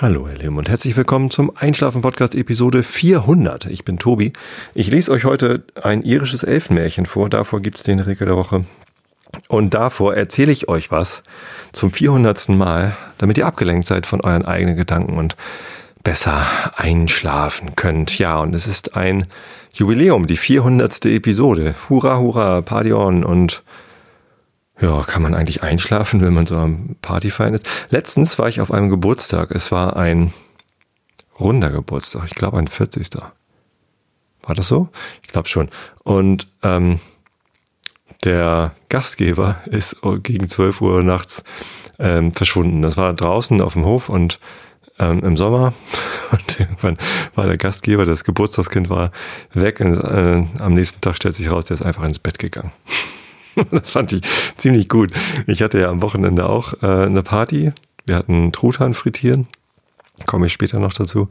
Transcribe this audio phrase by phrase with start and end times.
[0.00, 3.66] Hallo, ihr Lieben, und herzlich willkommen zum Einschlafen-Podcast Episode 400.
[3.66, 4.32] Ich bin Tobi.
[4.72, 7.28] Ich lese euch heute ein irisches Elfenmärchen vor.
[7.28, 8.64] Davor gibt's den Regel der Woche.
[9.48, 11.24] Und davor erzähle ich euch was
[11.72, 12.50] zum 400.
[12.50, 15.34] Mal, damit ihr abgelenkt seid von euren eigenen Gedanken und
[16.04, 18.20] besser einschlafen könnt.
[18.20, 19.26] Ja, und es ist ein
[19.74, 21.06] Jubiläum, die 400.
[21.06, 21.74] Episode.
[21.88, 23.64] Hurra, hurra, Party und
[24.80, 27.68] ja, kann man eigentlich einschlafen, wenn man so am Partyfeiern ist?
[27.90, 29.50] Letztens war ich auf einem Geburtstag.
[29.50, 30.32] Es war ein
[31.40, 32.24] runder Geburtstag.
[32.26, 33.08] Ich glaube ein 40.
[34.42, 34.88] War das so?
[35.22, 35.68] Ich glaube schon.
[36.04, 37.00] Und ähm,
[38.24, 41.42] der Gastgeber ist gegen 12 Uhr nachts
[41.98, 42.82] ähm, verschwunden.
[42.82, 44.38] Das war draußen auf dem Hof und
[44.98, 45.72] ähm, im Sommer.
[46.30, 46.98] Und irgendwann
[47.34, 49.12] war der Gastgeber, das Geburtstagskind war
[49.54, 49.80] weg.
[49.80, 52.70] Und äh, am nächsten Tag stellt sich raus, der ist einfach ins Bett gegangen.
[53.70, 54.22] das fand ich
[54.56, 55.12] ziemlich gut.
[55.46, 57.72] Ich hatte ja am Wochenende auch äh, eine Party.
[58.06, 59.48] Wir hatten Truthahn frittieren.
[60.26, 61.28] Komme ich später noch dazu,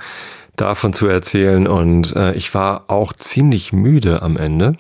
[0.55, 1.67] davon zu erzählen.
[1.67, 4.75] Und äh, ich war auch ziemlich müde am Ende,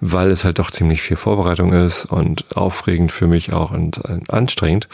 [0.00, 4.20] weil es halt doch ziemlich viel Vorbereitung ist und aufregend für mich auch und äh,
[4.28, 4.88] anstrengend.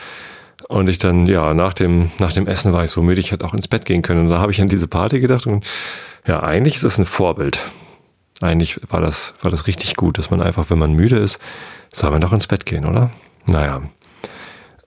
[0.68, 3.44] Und ich dann, ja, nach dem, nach dem Essen war ich so müde, ich hätte
[3.44, 4.22] auch ins Bett gehen können.
[4.24, 5.66] Und da habe ich an diese Party gedacht und
[6.26, 7.58] ja, eigentlich ist es ein Vorbild
[8.42, 11.38] eigentlich war das, war das richtig gut, dass man einfach, wenn man müde ist,
[11.92, 13.10] soll man doch ins Bett gehen, oder?
[13.46, 13.82] Naja.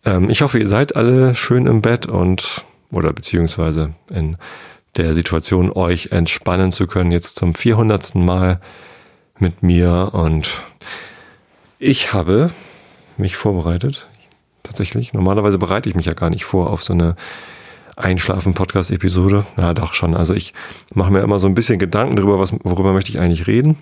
[0.03, 4.37] Ähm, ich hoffe, ihr seid alle schön im Bett und, oder beziehungsweise in
[4.97, 8.15] der Situation, euch entspannen zu können, jetzt zum 400.
[8.15, 8.61] Mal
[9.39, 10.63] mit mir und
[11.79, 12.51] ich habe
[13.17, 14.07] mich vorbereitet.
[14.63, 15.13] Tatsächlich.
[15.13, 17.15] Normalerweise bereite ich mich ja gar nicht vor auf so eine
[17.95, 19.45] Einschlafen-Podcast-Episode.
[19.57, 20.15] Ja, doch schon.
[20.15, 20.53] Also ich
[20.93, 23.77] mache mir immer so ein bisschen Gedanken darüber, was, worüber möchte ich eigentlich reden.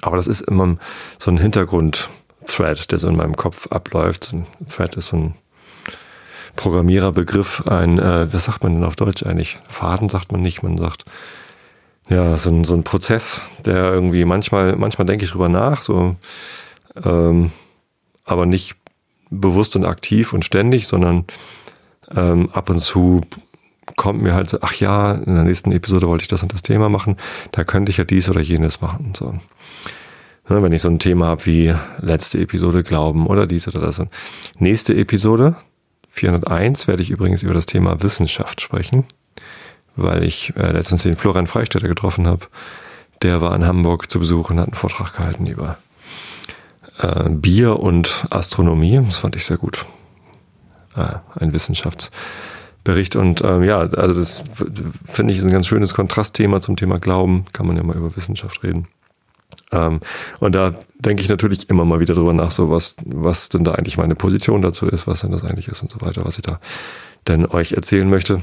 [0.00, 0.76] Aber das ist immer
[1.18, 4.32] so ein Hintergrund-Thread, der so in meinem Kopf abläuft.
[4.32, 5.34] Ein Thread ist so ein
[6.56, 9.58] Programmiererbegriff, ein, äh, was sagt man denn auf Deutsch eigentlich?
[9.68, 11.04] Faden sagt man nicht, man sagt,
[12.08, 16.16] ja, so ein, so ein Prozess, der irgendwie manchmal, manchmal denke ich drüber nach, so,
[17.02, 17.52] ähm,
[18.24, 18.76] aber nicht
[19.30, 21.24] bewusst und aktiv und ständig, sondern
[22.14, 23.22] ähm, ab und zu
[23.96, 26.62] kommt mir halt so, ach ja, in der nächsten Episode wollte ich das und das
[26.62, 27.16] Thema machen,
[27.52, 29.12] da könnte ich ja dies oder jenes machen.
[29.16, 29.34] So.
[30.48, 34.00] Ja, wenn ich so ein Thema habe wie letzte Episode Glauben oder dies oder das.
[34.58, 35.56] Nächste Episode,
[36.10, 39.04] 401, werde ich übrigens über das Thema Wissenschaft sprechen,
[39.96, 42.46] weil ich äh, letztens den Florian Freistetter getroffen habe.
[43.22, 45.78] Der war in Hamburg zu Besuch und hat einen Vortrag gehalten über
[46.98, 49.00] äh, Bier und Astronomie.
[49.04, 49.86] Das fand ich sehr gut
[50.94, 53.16] ein Wissenschaftsbericht.
[53.16, 54.44] Und ähm, ja, also das
[55.04, 57.44] finde ich ist ein ganz schönes Kontrastthema zum Thema Glauben.
[57.52, 58.88] Kann man ja mal über Wissenschaft reden.
[59.70, 60.00] Ähm,
[60.40, 63.72] und da denke ich natürlich immer mal wieder drüber nach, so was, was denn da
[63.72, 66.42] eigentlich meine Position dazu ist, was denn das eigentlich ist und so weiter, was ich
[66.42, 66.60] da
[67.28, 68.42] denn euch erzählen möchte.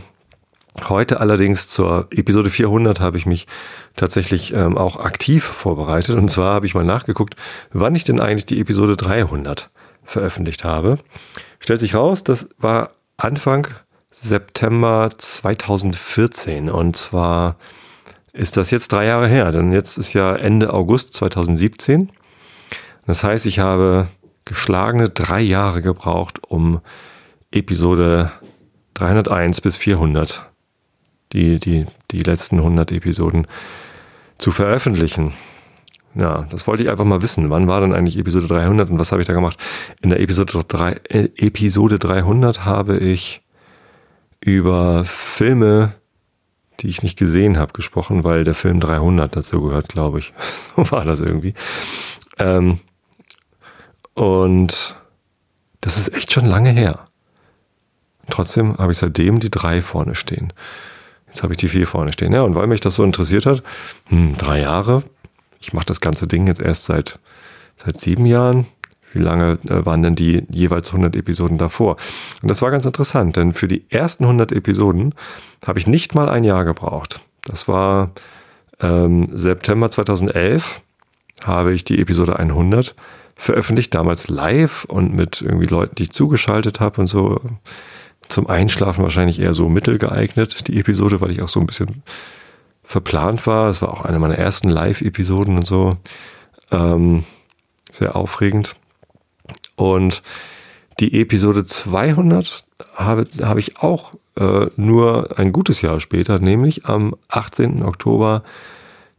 [0.88, 3.48] Heute allerdings zur Episode 400 habe ich mich
[3.96, 6.16] tatsächlich ähm, auch aktiv vorbereitet.
[6.16, 7.36] Und zwar habe ich mal nachgeguckt,
[7.74, 9.70] wann ich denn eigentlich die Episode 300
[10.04, 11.00] veröffentlicht habe.
[11.60, 13.68] Stellt sich raus, das war Anfang
[14.12, 17.58] September 2014 und zwar
[18.34, 22.10] ist das jetzt drei Jahre her, denn jetzt ist ja Ende August 2017.
[23.06, 24.08] Das heißt, ich habe
[24.46, 26.82] geschlagene drei Jahre gebraucht, um
[27.52, 28.32] Episode
[28.94, 30.50] 301 bis 400,
[31.34, 33.48] die, die, die letzten 100 Episoden
[34.38, 35.34] zu veröffentlichen.
[36.16, 37.50] Ja, das wollte ich einfach mal wissen.
[37.50, 39.58] Wann war denn eigentlich Episode 300 und was habe ich da gemacht?
[40.02, 43.42] In der Episode, 3, äh, Episode 300 habe ich
[44.42, 45.94] über Filme,
[46.80, 50.34] die ich nicht gesehen habe, gesprochen, weil der Film 300 dazu gehört, glaube ich.
[50.76, 51.54] so war das irgendwie.
[52.38, 52.80] Ähm,
[54.14, 54.96] und
[55.82, 57.06] das ist echt schon lange her.
[58.30, 60.54] Trotzdem habe ich seitdem die drei vorne stehen.
[61.28, 62.34] Jetzt habe ich die vier vorne stehen.
[62.34, 63.64] Ja, und weil mich das so interessiert hat,
[64.08, 65.04] hm, drei Jahre,
[65.60, 67.20] ich mache das ganze Ding jetzt erst seit,
[67.78, 68.66] seit sieben Jahren.
[69.12, 71.98] Wie lange äh, waren denn die jeweils 100 Episoden davor?
[72.42, 75.16] Und das war ganz interessant, denn für die ersten 100 Episoden
[75.66, 77.22] habe ich nicht mal ein Jahr gebraucht.
[77.44, 78.12] Das war
[78.80, 80.82] ähm, September 2011
[81.44, 82.96] habe ich die Episode 100
[83.36, 87.40] veröffentlicht, damals live und mit irgendwie Leuten, die ich zugeschaltet habe und so.
[88.28, 92.04] Zum Einschlafen wahrscheinlich eher so mittelgeeignet, die Episode, weil ich auch so ein bisschen
[92.90, 93.70] verplant war.
[93.70, 95.92] Es war auch eine meiner ersten Live-Episoden und so.
[96.72, 97.24] Ähm,
[97.92, 98.76] sehr aufregend.
[99.76, 100.24] Und
[101.00, 102.66] die Episode 200
[102.96, 107.84] habe, habe ich auch äh, nur ein gutes Jahr später, nämlich am 18.
[107.84, 108.44] Oktober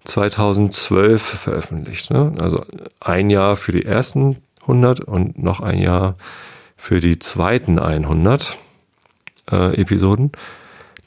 [0.03, 2.11] 2012 veröffentlicht.
[2.11, 2.35] Ne?
[2.41, 2.65] Also
[2.99, 6.17] ein Jahr für die ersten 100 und noch ein Jahr
[6.77, 8.59] für die zweiten 100
[9.53, 10.33] äh, Episoden.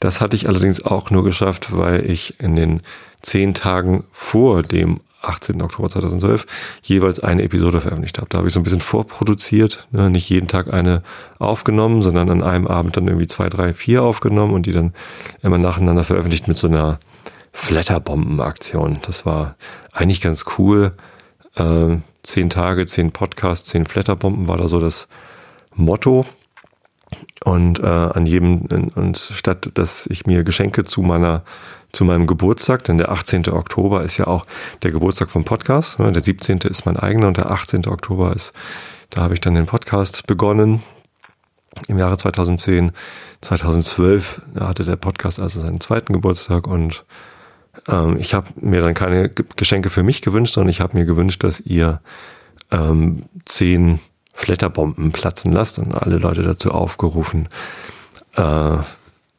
[0.04, 2.82] Das hatte ich allerdings auch nur geschafft, weil ich in den
[3.22, 5.62] zehn Tagen vor dem 18.
[5.62, 6.44] Oktober 2012
[6.82, 8.28] jeweils eine Episode veröffentlicht habe.
[8.28, 10.10] Da habe ich so ein bisschen vorproduziert, ne?
[10.10, 11.02] nicht jeden Tag eine
[11.38, 14.92] aufgenommen, sondern an einem Abend dann irgendwie zwei, drei, vier aufgenommen und die dann
[15.42, 16.98] immer nacheinander veröffentlicht mit so einer
[17.54, 18.98] Flatterbomben-Aktion.
[19.06, 19.56] Das war
[19.90, 20.92] eigentlich ganz cool.
[21.54, 25.08] Äh, zehn Tage, zehn Podcasts, zehn Flatterbomben war da so das
[25.74, 26.26] Motto.
[27.44, 31.44] Und äh, an jedem, und statt dass ich mir Geschenke zu meiner
[31.92, 33.48] zu meinem Geburtstag, denn der 18.
[33.48, 34.44] Oktober ist ja auch
[34.82, 35.98] der Geburtstag vom Podcast.
[35.98, 36.58] Der 17.
[36.58, 37.86] ist mein eigener und der 18.
[37.86, 38.52] Oktober ist,
[39.10, 40.82] da habe ich dann den Podcast begonnen
[41.88, 42.92] im Jahre 2010.
[43.40, 47.04] 2012 hatte der Podcast also seinen zweiten Geburtstag und
[47.88, 51.44] ähm, ich habe mir dann keine Geschenke für mich gewünscht, sondern ich habe mir gewünscht,
[51.44, 52.00] dass ihr
[52.70, 54.00] ähm, zehn
[54.34, 57.48] Flatterbomben platzen lasst und alle Leute dazu aufgerufen,
[58.36, 58.76] äh,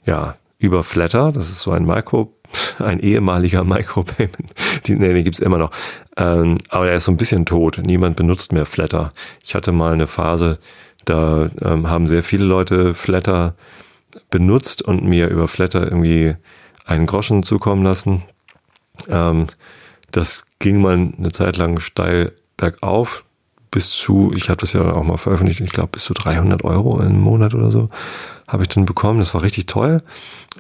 [0.06, 2.33] ja, über Flatter, das ist so ein Micro,
[2.80, 4.53] ein ehemaliger Micropayment,
[4.86, 5.71] die, nee, den gibt's immer noch,
[6.18, 9.12] ähm, aber er ist so ein bisschen tot, niemand benutzt mehr Flatter.
[9.44, 10.59] Ich hatte mal eine Phase,
[11.03, 13.56] da ähm, haben sehr viele Leute Flatter
[14.30, 16.36] benutzt und mir über Flatter irgendwie
[16.86, 18.24] einen Groschen zukommen lassen.
[19.09, 19.48] Ähm,
[20.12, 23.25] das ging mal eine Zeit lang steil bergauf
[23.75, 27.01] bis zu, ich habe das ja auch mal veröffentlicht, ich glaube bis zu 300 Euro
[27.01, 27.89] im Monat oder so
[28.48, 29.19] habe ich dann bekommen.
[29.19, 30.01] Das war richtig toll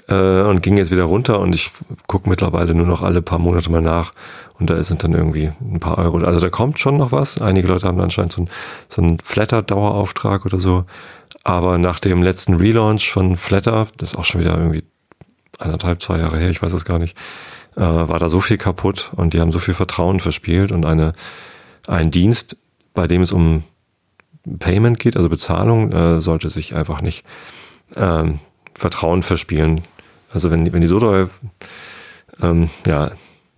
[0.09, 1.71] äh, und ging jetzt wieder runter und ich
[2.07, 4.11] gucke mittlerweile nur noch alle paar Monate mal nach
[4.59, 6.17] und da sind dann irgendwie ein paar Euro.
[6.25, 7.41] Also da kommt schon noch was.
[7.41, 8.49] Einige Leute haben anscheinend so einen
[8.89, 10.83] so einen Flatter-Dauerauftrag oder so.
[11.45, 14.83] Aber nach dem letzten Relaunch von Flatter, das ist auch schon wieder irgendwie
[15.57, 17.15] anderthalb, zwei Jahre her, ich weiß es gar nicht,
[17.77, 21.13] äh, war da so viel kaputt und die haben so viel Vertrauen verspielt und eine,
[21.87, 22.57] ein Dienst,
[22.95, 23.63] bei dem es um
[24.59, 27.25] Payment geht, also Bezahlung, äh, sollte sich einfach nicht
[27.95, 28.39] ähm,
[28.73, 29.81] Vertrauen verspielen.
[30.31, 31.29] Also wenn, wenn die so doll
[32.41, 33.11] ähm, ja,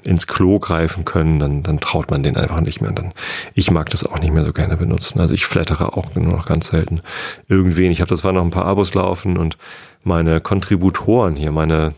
[0.03, 2.91] ins Klo greifen können, dann, dann traut man denen einfach nicht mehr.
[2.91, 3.13] Und dann,
[3.53, 5.19] ich mag das auch nicht mehr so gerne benutzen.
[5.19, 7.01] Also ich flattere auch nur noch ganz selten
[7.47, 7.91] irgendwen.
[7.91, 9.57] Ich habe das zwar noch ein paar Abos laufen und
[10.03, 11.93] meine Kontributoren hier, meine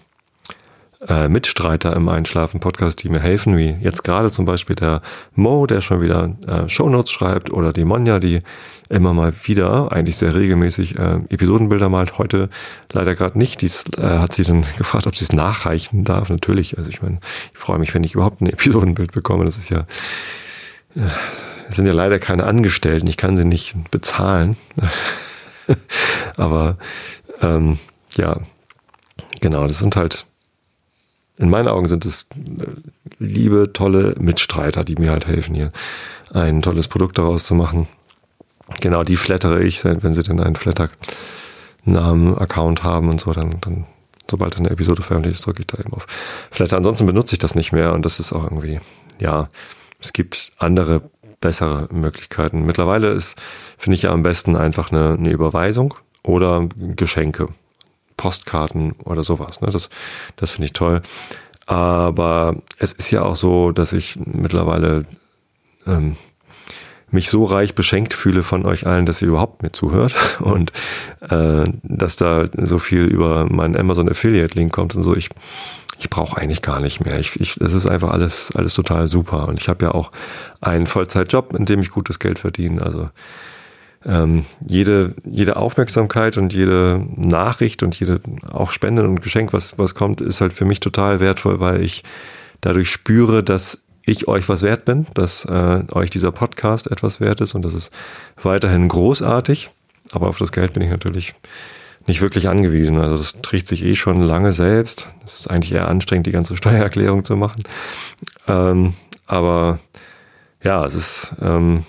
[1.07, 5.01] äh, Mitstreiter im Einschlafen-Podcast, die mir helfen, wie jetzt gerade zum Beispiel der
[5.34, 8.40] Mo, der schon wieder äh, Shownotes schreibt, oder die Monja, die
[8.90, 12.18] immer mal wieder, eigentlich sehr regelmäßig äh, Episodenbilder malt.
[12.18, 12.50] Heute
[12.92, 13.62] leider gerade nicht.
[13.62, 16.30] Dies äh, hat sie dann gefragt, ob sie es nachreichen darf.
[16.30, 16.78] Natürlich.
[16.78, 17.19] Also ich meine,
[17.54, 19.46] ich freue mich, wenn ich überhaupt ein Episodenbild bekomme.
[19.46, 19.86] Das ist ja,
[20.96, 21.01] äh,
[21.69, 23.07] es sind ja leider keine Angestellten.
[23.10, 24.57] Ich kann sie nicht bezahlen.
[26.36, 26.78] Aber
[27.42, 27.78] ähm,
[28.18, 28.38] ja,
[29.40, 30.25] genau, das sind halt
[31.39, 32.68] in meinen Augen sind es äh,
[33.18, 35.71] liebe, tolle Mitstreiter, die mir halt helfen, hier
[36.33, 37.88] ein tolles Produkt daraus zu machen.
[38.81, 43.88] Genau, die flattere ich, wenn sie denn einen Flatter-Namen-Account haben und so, dann, dann,
[44.30, 46.06] sobald eine Episode veröffentlicht ist, drücke ich da eben auf
[46.51, 46.77] Flatter.
[46.77, 48.80] Ansonsten benutze ich das nicht mehr und das ist auch irgendwie,
[49.19, 49.50] ja,
[50.00, 51.01] es gibt andere,
[51.41, 52.63] bessere Möglichkeiten.
[52.65, 53.41] Mittlerweile ist,
[53.77, 57.47] finde ich ja am besten einfach eine, eine Überweisung oder Geschenke.
[58.19, 59.62] Postkarten oder sowas.
[59.62, 59.69] Ne?
[59.71, 59.89] Das,
[60.36, 61.01] das finde ich toll.
[61.66, 65.06] Aber es ist ja auch so, dass ich mittlerweile
[65.88, 66.18] ähm,
[67.12, 70.74] mich so reich beschenkt fühle von euch allen, dass ihr überhaupt mir zuhört und
[71.29, 75.15] äh, dass da so viel über meinen Amazon Affiliate Link kommt und so.
[75.15, 75.29] Ich,
[75.98, 77.20] ich brauche eigentlich gar nicht mehr.
[77.20, 79.48] Ich, ich, das ist einfach alles, alles total super.
[79.48, 80.12] Und ich habe ja auch
[80.60, 82.82] einen Vollzeitjob, in dem ich gutes Geld verdiene.
[82.82, 83.12] Also
[84.06, 89.96] ähm, jede, jede Aufmerksamkeit und jede Nachricht und jede auch Spende und Geschenk, was, was
[89.96, 92.03] kommt, ist halt für mich total wertvoll, weil ich
[92.62, 97.41] dadurch spüre, dass ich euch was wert bin, dass äh, euch dieser Podcast etwas wert
[97.41, 97.91] ist und das ist
[98.41, 99.70] weiterhin großartig.
[100.12, 101.36] Aber auf das Geld bin ich natürlich
[102.08, 102.98] nicht wirklich angewiesen.
[102.98, 105.10] Also das trägt sich eh schon lange selbst.
[105.25, 107.63] Es ist eigentlich eher anstrengend, die ganze Steuererklärung zu machen.
[108.48, 108.94] Ähm,
[109.27, 109.79] aber
[110.63, 111.84] ja, es ist ähm,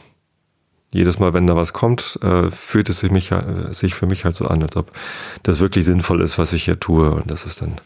[0.93, 4.25] jedes Mal, wenn da was kommt, äh, fühlt es sich, mich, äh, sich für mich
[4.25, 4.91] halt so an, als ob
[5.43, 7.11] das wirklich sinnvoll ist, was ich hier tue.
[7.11, 7.77] Und das ist dann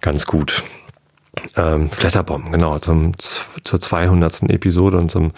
[0.00, 0.62] ganz gut.
[1.56, 4.50] Ähm, Flatterbomben, genau, zum, zur 200.
[4.50, 5.32] Episode und zum,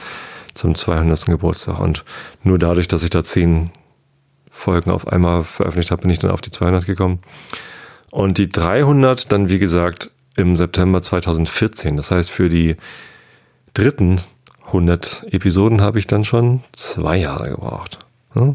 [0.54, 1.26] zum 200.
[1.26, 1.78] Geburtstag.
[1.80, 2.04] Und
[2.42, 3.70] nur dadurch, dass ich da zehn
[4.50, 7.20] Folgen auf einmal veröffentlicht habe, bin ich dann auf die 200 gekommen.
[8.10, 11.96] Und die 300 dann, wie gesagt, im September 2014.
[11.96, 12.76] Das heißt, für die
[13.74, 14.20] dritten
[14.72, 17.98] 100 Episoden habe ich dann schon zwei Jahre gebraucht.
[18.34, 18.54] Ja?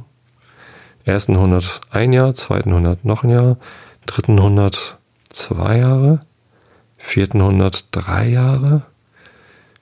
[1.06, 3.58] Ersten 100 ein Jahr, zweiten 100 noch ein Jahr,
[4.08, 4.98] dritten 100
[5.30, 6.20] zwei Jahre,
[6.98, 8.82] vierten 100 drei Jahre.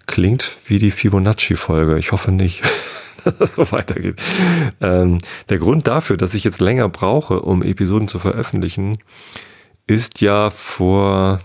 [0.07, 1.97] Klingt wie die Fibonacci-Folge.
[1.97, 2.61] Ich hoffe nicht,
[3.23, 4.21] dass es so weitergeht.
[4.81, 8.97] Ähm, der Grund dafür, dass ich jetzt länger brauche, um Episoden zu veröffentlichen,
[9.87, 11.39] ist ja vor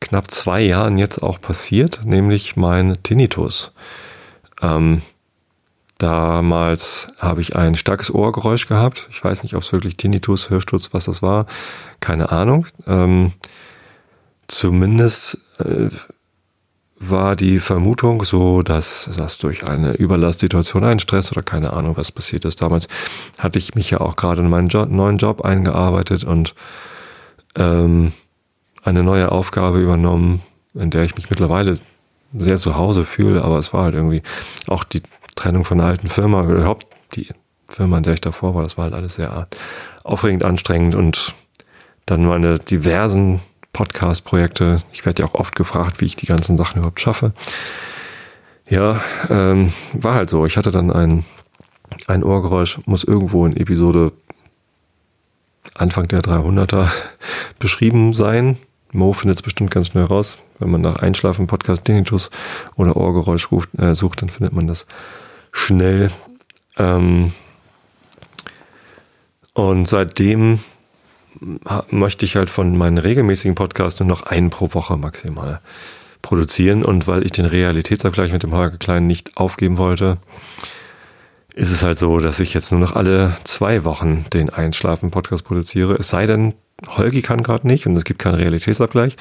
[0.00, 3.72] knapp zwei Jahren jetzt auch passiert, nämlich mein Tinnitus.
[4.62, 5.02] Ähm,
[5.98, 9.08] damals habe ich ein starkes Ohrgeräusch gehabt.
[9.10, 11.46] Ich weiß nicht, ob es wirklich Tinnitus, Hörsturz, was das war.
[12.00, 12.66] Keine Ahnung.
[12.86, 13.32] Ähm,
[14.48, 15.88] zumindest äh,
[17.00, 22.12] war die Vermutung so, dass das durch eine Überlastsituation, einen Stress oder keine Ahnung, was
[22.12, 22.60] passiert ist.
[22.60, 22.88] Damals
[23.38, 26.54] hatte ich mich ja auch gerade in meinen Job, neuen Job eingearbeitet und
[27.56, 28.12] ähm,
[28.84, 30.42] eine neue Aufgabe übernommen,
[30.74, 31.78] in der ich mich mittlerweile
[32.32, 34.22] sehr zu Hause fühle, aber es war halt irgendwie
[34.68, 35.02] auch die
[35.34, 37.28] Trennung von einer alten Firma, überhaupt die
[37.68, 39.48] Firma, in der ich davor war, das war halt alles sehr
[40.04, 41.34] aufregend, anstrengend und
[42.06, 43.40] dann meine diversen
[43.72, 44.82] Podcast-Projekte.
[44.92, 47.32] Ich werde ja auch oft gefragt, wie ich die ganzen Sachen überhaupt schaffe.
[48.68, 50.46] Ja, ähm, war halt so.
[50.46, 51.24] Ich hatte dann ein,
[52.06, 54.12] ein Ohrgeräusch, muss irgendwo in Episode
[55.74, 56.88] Anfang der 300er
[57.58, 58.58] beschrieben sein.
[58.92, 60.38] Mo findet es bestimmt ganz schnell raus.
[60.58, 62.30] Wenn man nach Einschlafen, Podcast, Tinnitus
[62.76, 64.86] oder Ohrgeräusch ruft, äh, sucht, dann findet man das
[65.52, 66.10] schnell.
[66.76, 67.32] Ähm
[69.54, 70.60] und seitdem
[71.90, 75.60] möchte ich halt von meinen regelmäßigen Podcasts nur noch einen pro Woche maximal
[76.22, 76.84] produzieren.
[76.84, 80.18] Und weil ich den Realitätsabgleich mit dem Holger Klein nicht aufgeben wollte,
[81.60, 85.94] ist es halt so, dass ich jetzt nur noch alle zwei Wochen den Einschlafen-Podcast produziere.
[85.96, 86.54] Es sei denn,
[86.96, 89.18] Holgi kann gerade nicht und es gibt keinen Realitätsabgleich.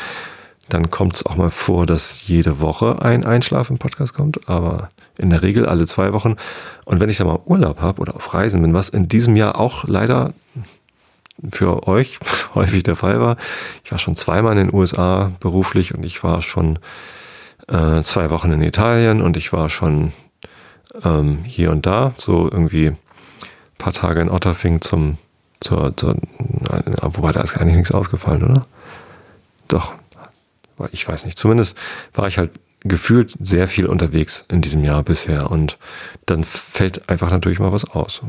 [0.69, 5.41] Dann kommt es auch mal vor, dass jede Woche ein Einschlafen-Podcast kommt, aber in der
[5.41, 6.37] Regel alle zwei Wochen.
[6.85, 9.59] Und wenn ich da mal Urlaub habe oder auf Reisen bin, was in diesem Jahr
[9.59, 10.33] auch leider
[11.49, 12.19] für euch
[12.55, 13.35] häufig der Fall war.
[13.83, 16.79] Ich war schon zweimal in den USA beruflich und ich war schon
[17.67, 20.13] äh, zwei Wochen in Italien und ich war schon
[21.03, 22.97] ähm, hier und da, so irgendwie ein
[23.77, 25.17] paar Tage in Otterfing zum,
[25.59, 26.15] zur, zur,
[27.01, 28.65] wobei da ist eigentlich nichts ausgefallen, oder?
[29.67, 29.93] Doch,
[30.91, 31.37] ich weiß nicht.
[31.37, 31.77] Zumindest
[32.13, 32.51] war ich halt
[32.81, 35.77] gefühlt sehr viel unterwegs in diesem Jahr bisher und
[36.25, 38.21] dann fällt einfach natürlich mal was aus.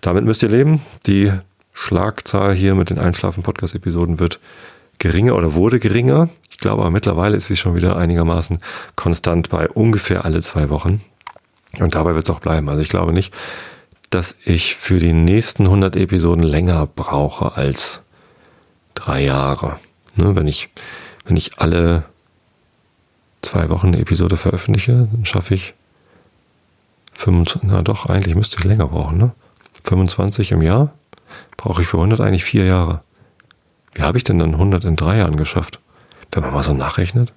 [0.00, 0.82] Damit müsst ihr leben.
[1.06, 1.32] Die
[1.72, 4.40] Schlagzahl hier mit den Einschlafen-Podcast-Episoden wird
[4.98, 6.28] geringer oder wurde geringer.
[6.50, 8.58] Ich glaube aber mittlerweile ist sie schon wieder einigermaßen
[8.96, 11.00] konstant bei ungefähr alle zwei Wochen.
[11.78, 12.68] Und dabei wird es auch bleiben.
[12.68, 13.32] Also ich glaube nicht,
[14.10, 18.00] dass ich für die nächsten 100 Episoden länger brauche als
[18.94, 19.78] drei Jahre.
[20.16, 20.70] Ne, wenn ich,
[21.24, 22.04] wenn ich alle
[23.42, 25.74] zwei Wochen eine Episode veröffentliche, dann schaffe ich
[27.14, 29.32] 25, na doch, eigentlich müsste ich länger brauchen, ne?
[29.84, 30.92] 25 im Jahr
[31.56, 33.02] brauche ich für 100 eigentlich vier Jahre.
[33.94, 35.80] Wie habe ich denn dann 100 in drei Jahren geschafft?
[36.30, 37.32] Wenn man mal so nachrechnet,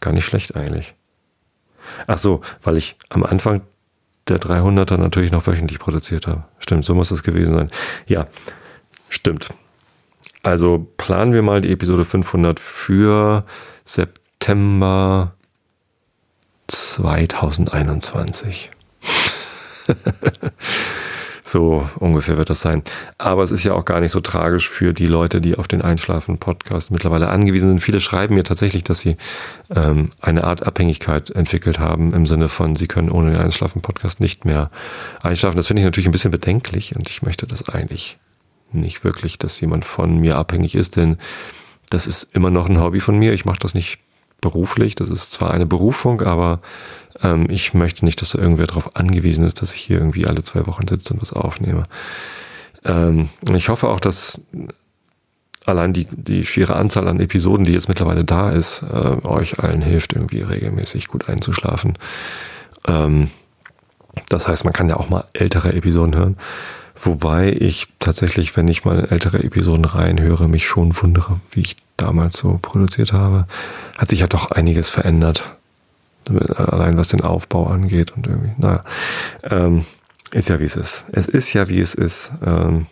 [0.00, 0.94] gar nicht schlecht eigentlich.
[2.06, 3.62] Ach so, weil ich am Anfang
[4.28, 6.44] der 300er natürlich noch wöchentlich produziert habe.
[6.58, 7.68] Stimmt, so muss das gewesen sein.
[8.06, 8.26] Ja,
[9.08, 9.48] stimmt.
[10.42, 13.44] Also planen wir mal die Episode 500 für
[13.84, 15.34] September
[16.68, 18.70] 2021.
[21.50, 22.84] So ungefähr wird das sein.
[23.18, 25.82] Aber es ist ja auch gar nicht so tragisch für die Leute, die auf den
[25.82, 27.80] Einschlafen-Podcast mittlerweile angewiesen sind.
[27.80, 29.16] Viele schreiben mir tatsächlich, dass sie
[29.74, 34.44] ähm, eine Art Abhängigkeit entwickelt haben, im Sinne von, sie können ohne den Einschlafen-Podcast nicht
[34.44, 34.70] mehr
[35.24, 35.56] einschlafen.
[35.56, 38.18] Das finde ich natürlich ein bisschen bedenklich und ich möchte das eigentlich
[38.70, 41.18] nicht wirklich, dass jemand von mir abhängig ist, denn
[41.90, 43.32] das ist immer noch ein Hobby von mir.
[43.32, 43.98] Ich mache das nicht
[44.40, 44.94] beruflich.
[44.94, 46.60] Das ist zwar eine Berufung, aber
[47.22, 50.42] ähm, ich möchte nicht, dass da irgendwer darauf angewiesen ist, dass ich hier irgendwie alle
[50.42, 51.84] zwei Wochen sitze und was aufnehme.
[52.84, 54.40] Ähm, ich hoffe auch, dass
[55.66, 59.82] allein die, die schiere Anzahl an Episoden, die jetzt mittlerweile da ist, äh, euch allen
[59.82, 61.94] hilft, irgendwie regelmäßig gut einzuschlafen.
[62.86, 63.30] Ähm,
[64.28, 66.36] das heißt, man kann ja auch mal ältere Episoden hören.
[67.02, 72.36] Wobei ich tatsächlich, wenn ich mal ältere Episoden reinhöre, mich schon wundere, wie ich damals
[72.36, 73.46] so produziert habe.
[73.98, 75.56] Hat sich ja doch einiges verändert.
[76.28, 78.84] Allein was den Aufbau angeht und irgendwie, naja.
[79.42, 79.84] Ähm,
[80.32, 81.04] ist ja wie es ist.
[81.12, 82.30] Es ist ja wie es ist.
[82.44, 82.86] Ähm,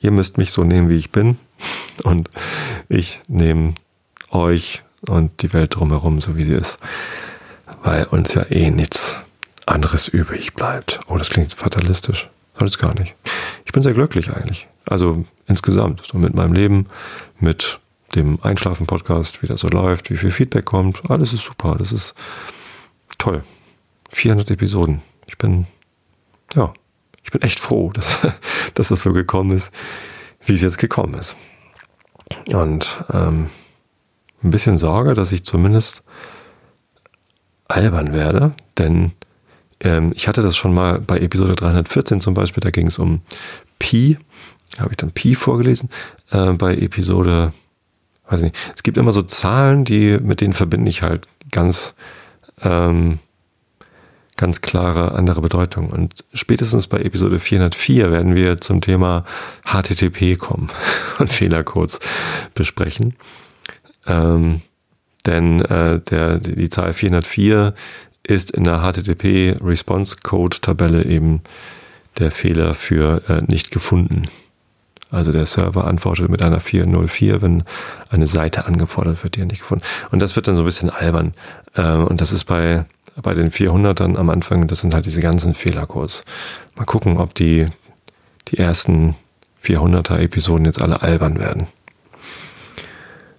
[0.00, 1.38] ihr müsst mich so nehmen, wie ich bin.
[2.04, 2.28] Und
[2.88, 3.74] ich nehme
[4.30, 6.78] euch und die Welt drumherum, so wie sie ist.
[7.82, 9.16] Weil uns ja eh nichts
[9.66, 11.00] anderes übrig bleibt.
[11.06, 12.28] Oh, das klingt fatalistisch.
[12.54, 13.14] Alles gar nicht.
[13.64, 14.68] Ich bin sehr glücklich eigentlich.
[14.86, 16.86] Also insgesamt, so mit meinem Leben,
[17.40, 17.80] mit
[18.14, 21.10] dem Einschlafen-Podcast, wie das so läuft, wie viel Feedback kommt.
[21.10, 21.76] Alles ist super.
[21.78, 22.14] Das ist
[23.18, 23.42] toll.
[24.10, 25.02] 400 Episoden.
[25.26, 25.66] Ich bin,
[26.54, 26.72] ja,
[27.24, 28.20] ich bin echt froh, dass,
[28.74, 29.72] dass das so gekommen ist,
[30.44, 31.36] wie es jetzt gekommen ist.
[32.46, 33.48] Und ähm,
[34.42, 36.02] ein bisschen Sorge, dass ich zumindest
[37.68, 39.12] albern werde, denn
[39.80, 43.22] ähm, ich hatte das schon mal bei Episode 314 zum Beispiel, da ging es um
[43.78, 44.18] Pi.
[44.78, 45.88] habe ich dann Pi vorgelesen,
[46.30, 47.52] äh, bei Episode,
[48.28, 51.94] weiß nicht, es gibt immer so Zahlen, die, mit denen verbinde ich halt ganz,
[52.62, 53.18] ähm,
[54.36, 55.90] ganz klare andere Bedeutung.
[55.90, 59.24] Und spätestens bei Episode 404 werden wir zum Thema
[59.64, 60.68] HTTP kommen
[61.18, 62.00] und Fehlercodes
[62.54, 63.16] besprechen.
[64.06, 64.62] Ähm,
[65.26, 67.74] denn äh, der, die Zahl 404
[68.24, 71.42] ist in der HTTP Response Code Tabelle eben
[72.18, 74.28] der Fehler für äh, nicht gefunden.
[75.12, 77.64] Also der Server antwortet mit einer 404, wenn
[78.08, 79.84] eine Seite angefordert wird, die er nicht gefunden.
[80.10, 81.34] Und das wird dann so ein bisschen albern.
[81.74, 82.86] Äh, und das ist bei,
[83.20, 86.24] bei den 400ern am Anfang, das sind halt diese ganzen Fehlercodes.
[86.76, 87.66] Mal gucken, ob die,
[88.48, 89.14] die ersten
[89.62, 91.66] 400er Episoden jetzt alle albern werden.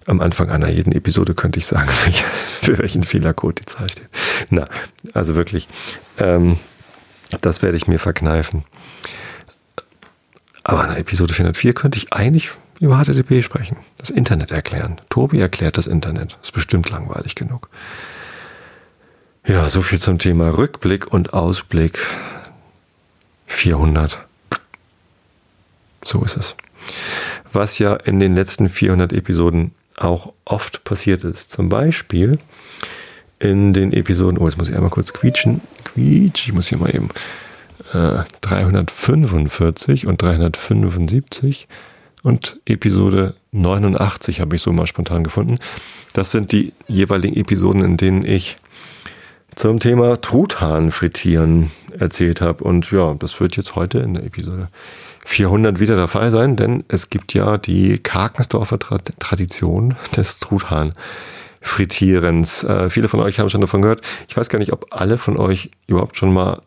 [0.06, 1.90] Am Anfang einer jeden Episode könnte ich sagen,
[2.62, 4.08] für welchen Fehlercode die Zahl steht.
[4.50, 4.68] Na,
[5.12, 5.66] also wirklich,
[6.18, 6.58] ähm,
[7.40, 8.64] das werde ich mir verkneifen.
[10.64, 15.00] Aber in der Episode 404 könnte ich eigentlich über HTTP sprechen, das Internet erklären.
[15.10, 16.38] Tobi erklärt das Internet.
[16.42, 17.68] Ist bestimmt langweilig genug.
[19.46, 21.98] Ja, so viel zum Thema Rückblick und Ausblick
[23.46, 24.18] 400.
[26.02, 26.56] So ist es.
[27.52, 31.50] Was ja in den letzten 400 Episoden auch oft passiert ist.
[31.50, 32.38] Zum Beispiel
[33.38, 35.60] in den Episoden, oh, jetzt muss ich einmal kurz quietschen.
[35.84, 37.10] Quietsch, ich muss hier mal eben
[37.94, 41.68] 345 äh, und 375
[42.22, 45.58] und Episode 89 habe ich so mal spontan gefunden.
[46.14, 48.56] Das sind die jeweiligen Episoden, in denen ich
[49.54, 52.64] zum Thema Truthahn frittieren erzählt habe.
[52.64, 54.68] Und ja, das wird jetzt heute in der Episode
[55.26, 60.92] 400 wieder der Fall sein, denn es gibt ja die Karkensdorfer Tradition des Truthahn
[61.60, 62.64] Frittierens.
[62.64, 64.02] Äh, viele von euch haben schon davon gehört.
[64.28, 66.60] Ich weiß gar nicht, ob alle von euch überhaupt schon mal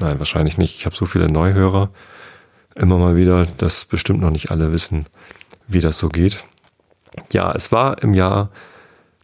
[0.00, 0.76] Nein, wahrscheinlich nicht.
[0.76, 1.90] Ich habe so viele Neuhörer
[2.74, 5.06] immer mal wieder, dass bestimmt noch nicht alle wissen,
[5.66, 6.44] wie das so geht.
[7.32, 8.50] Ja, es war im Jahr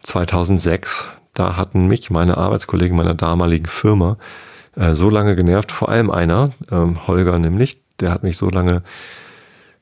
[0.02, 1.08] 2006.
[1.34, 4.16] Da hatten mich meine Arbeitskollegen meiner damaligen Firma
[4.76, 8.82] äh, so lange genervt, vor allem einer, ähm, Holger nämlich, der hat mich so lange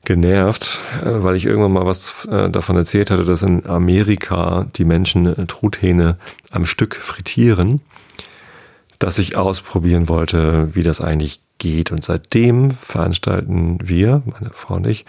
[0.03, 4.85] genervt, äh, weil ich irgendwann mal was äh, davon erzählt hatte, dass in Amerika die
[4.85, 6.17] Menschen äh, Truthähne
[6.51, 7.81] am Stück frittieren
[9.01, 11.91] dass ich ausprobieren wollte, wie das eigentlich geht.
[11.91, 15.05] Und seitdem veranstalten wir, meine Frau und ich,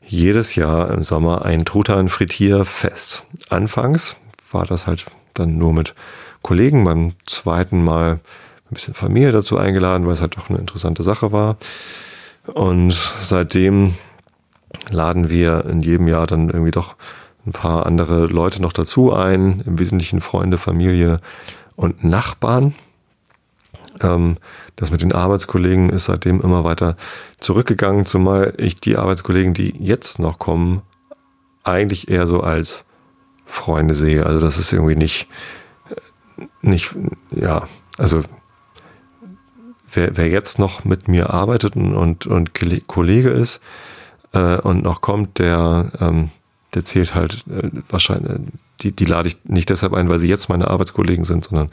[0.00, 3.24] jedes Jahr im Sommer ein Truthahn-Frittierfest.
[3.50, 4.16] Anfangs
[4.50, 5.94] war das halt dann nur mit
[6.40, 11.02] Kollegen, beim zweiten Mal ein bisschen Familie dazu eingeladen, weil es halt doch eine interessante
[11.02, 11.58] Sache war.
[12.46, 13.94] Und seitdem
[14.90, 16.96] laden wir in jedem Jahr dann irgendwie doch
[17.46, 21.20] ein paar andere Leute noch dazu ein, im Wesentlichen Freunde, Familie
[21.76, 22.74] und Nachbarn.
[24.02, 24.36] Ähm,
[24.76, 26.96] das mit den Arbeitskollegen ist seitdem immer weiter
[27.38, 30.82] zurückgegangen, zumal ich die Arbeitskollegen, die jetzt noch kommen,
[31.64, 32.84] eigentlich eher so als
[33.46, 34.26] Freunde sehe.
[34.26, 35.28] Also das ist irgendwie nicht,
[35.90, 36.94] äh, nicht,
[37.34, 37.66] ja,
[37.98, 38.22] also
[39.90, 42.52] wer, wer jetzt noch mit mir arbeitet und, und, und
[42.86, 43.60] Kollege ist
[44.32, 46.30] äh, und noch kommt, der, ähm,
[46.74, 50.48] der zählt halt äh, wahrscheinlich, die, die lade ich nicht deshalb ein, weil sie jetzt
[50.48, 51.70] meine Arbeitskollegen sind, sondern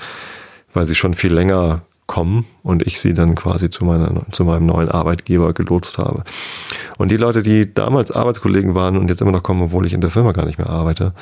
[0.73, 4.65] weil sie schon viel länger kommen und ich sie dann quasi zu, meiner, zu meinem
[4.65, 6.23] neuen Arbeitgeber gelotst habe.
[6.97, 10.01] Und die Leute, die damals Arbeitskollegen waren und jetzt immer noch kommen, obwohl ich in
[10.01, 11.13] der Firma gar nicht mehr arbeite,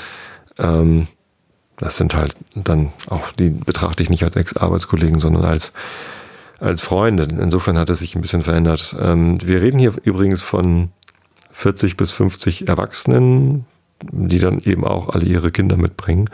[0.58, 1.08] ähm,
[1.76, 5.74] das sind halt dann auch, die betrachte ich nicht als Ex-Arbeitskollegen, sondern als,
[6.62, 7.28] als Freunde.
[7.30, 8.96] Insofern hat es sich ein bisschen verändert.
[8.98, 10.92] Ähm, wir reden hier übrigens von
[11.52, 13.66] 40 bis 50 Erwachsenen,
[14.10, 16.30] die dann eben auch alle ihre Kinder mitbringen.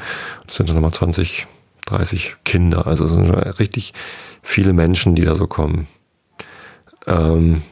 [0.46, 1.48] Das sind dann nochmal 20,
[1.86, 2.88] 30 Kinder.
[2.88, 3.94] Also es sind richtig
[4.42, 5.88] viele Menschen, die da so kommen.
[7.08, 7.64] Ähm,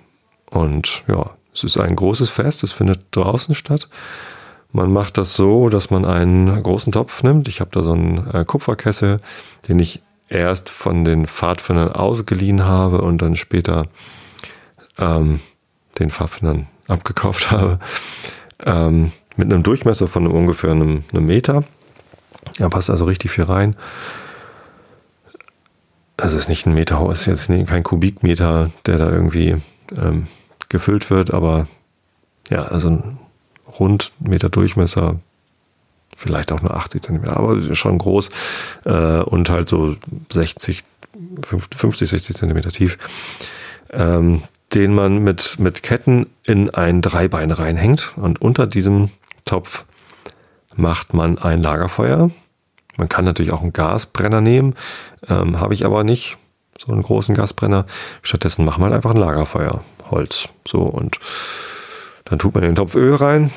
[0.49, 3.87] und ja, es ist ein großes Fest, es findet draußen statt.
[4.73, 7.47] Man macht das so, dass man einen großen Topf nimmt.
[7.47, 9.17] Ich habe da so einen äh, Kupferkessel,
[9.67, 13.87] den ich erst von den Pfadfindern ausgeliehen habe und dann später
[14.97, 15.41] ähm,
[15.99, 17.79] den Pfadfindern abgekauft habe.
[18.65, 21.63] Ähm, mit einem Durchmesser von ungefähr einem, einem Meter.
[22.57, 23.75] Da passt also richtig viel rein.
[26.17, 29.57] Also es ist nicht ein Meter ist jetzt kein Kubikmeter, der da irgendwie
[29.97, 30.27] ähm,
[30.69, 31.67] gefüllt wird, aber
[32.49, 33.17] ja, also ein
[33.79, 35.19] rund Meter Durchmesser,
[36.15, 38.29] vielleicht auch nur 80 Zentimeter, aber schon groß
[38.85, 39.95] äh, und halt so
[40.31, 40.83] 60,
[41.43, 42.97] 50, 60 Zentimeter tief,
[43.91, 44.43] ähm,
[44.75, 49.09] den man mit, mit Ketten in ein Dreibein reinhängt und unter diesem
[49.45, 49.85] Topf
[50.75, 52.31] macht man ein Lagerfeuer
[52.97, 54.75] man kann natürlich auch einen Gasbrenner nehmen,
[55.27, 56.37] ähm, habe ich aber nicht,
[56.77, 57.85] so einen großen Gasbrenner.
[58.21, 60.49] Stattdessen wir halt einfach ein Lagerfeuer, Holz.
[60.67, 61.19] So und
[62.25, 63.51] Dann tut man in den Topf Öl rein,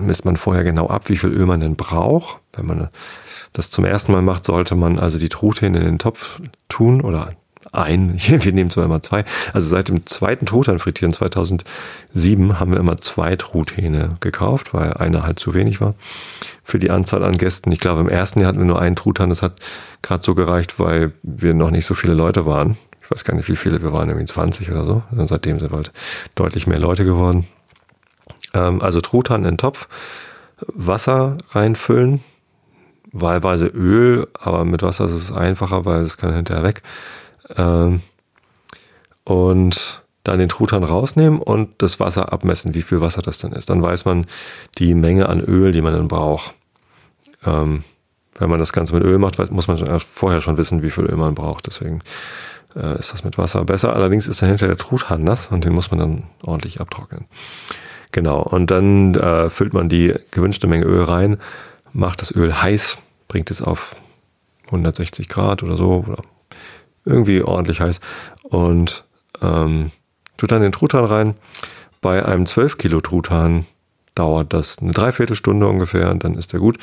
[0.00, 2.38] misst man vorher genau ab, wie viel Öl man denn braucht.
[2.52, 2.88] Wenn man
[3.52, 7.34] das zum ersten Mal macht, sollte man also die Truthähne in den Topf tun oder
[7.72, 12.80] ein, wir nehmen zwar immer zwei, also seit dem zweiten Truthahn frittieren 2007 haben wir
[12.80, 15.94] immer zwei Truthähne gekauft, weil einer halt zu wenig war
[16.70, 17.72] für die Anzahl an Gästen.
[17.72, 19.60] Ich glaube, im ersten Jahr hatten wir nur einen Truthahn, das hat
[20.02, 22.78] gerade so gereicht, weil wir noch nicht so viele Leute waren.
[23.02, 25.02] Ich weiß gar nicht, wie viele wir waren, irgendwie 20 oder so.
[25.10, 25.92] Und seitdem sind halt
[26.36, 27.46] deutlich mehr Leute geworden.
[28.54, 29.88] Ähm, also Truthahn in den Topf,
[30.66, 32.22] Wasser reinfüllen,
[33.10, 36.82] wahlweise Öl, aber mit Wasser ist es einfacher, weil es kann hinterher weg.
[37.56, 38.00] Ähm,
[39.24, 43.70] und dann den Truthahn rausnehmen und das Wasser abmessen, wie viel Wasser das dann ist.
[43.70, 44.26] Dann weiß man
[44.78, 46.54] die Menge an Öl, die man dann braucht.
[47.44, 47.84] Ähm,
[48.38, 51.16] wenn man das Ganze mit Öl macht, muss man vorher schon wissen, wie viel Öl
[51.16, 51.66] man braucht.
[51.66, 52.00] Deswegen
[52.76, 53.94] äh, ist das mit Wasser besser.
[53.94, 57.26] Allerdings ist dahinter der Truthahn nass und den muss man dann ordentlich abtrocknen.
[58.12, 58.42] Genau.
[58.42, 61.38] Und dann äh, füllt man die gewünschte Menge Öl rein,
[61.92, 63.96] macht das Öl heiß, bringt es auf
[64.66, 66.22] 160 Grad oder so oder
[67.04, 68.00] irgendwie ordentlich heiß
[68.44, 69.04] und
[69.42, 69.90] ähm,
[70.36, 71.34] tut dann den Truthahn rein.
[72.00, 73.66] Bei einem 12 Kilo Truthahn
[74.14, 76.78] dauert das eine Dreiviertelstunde ungefähr und dann ist er gut.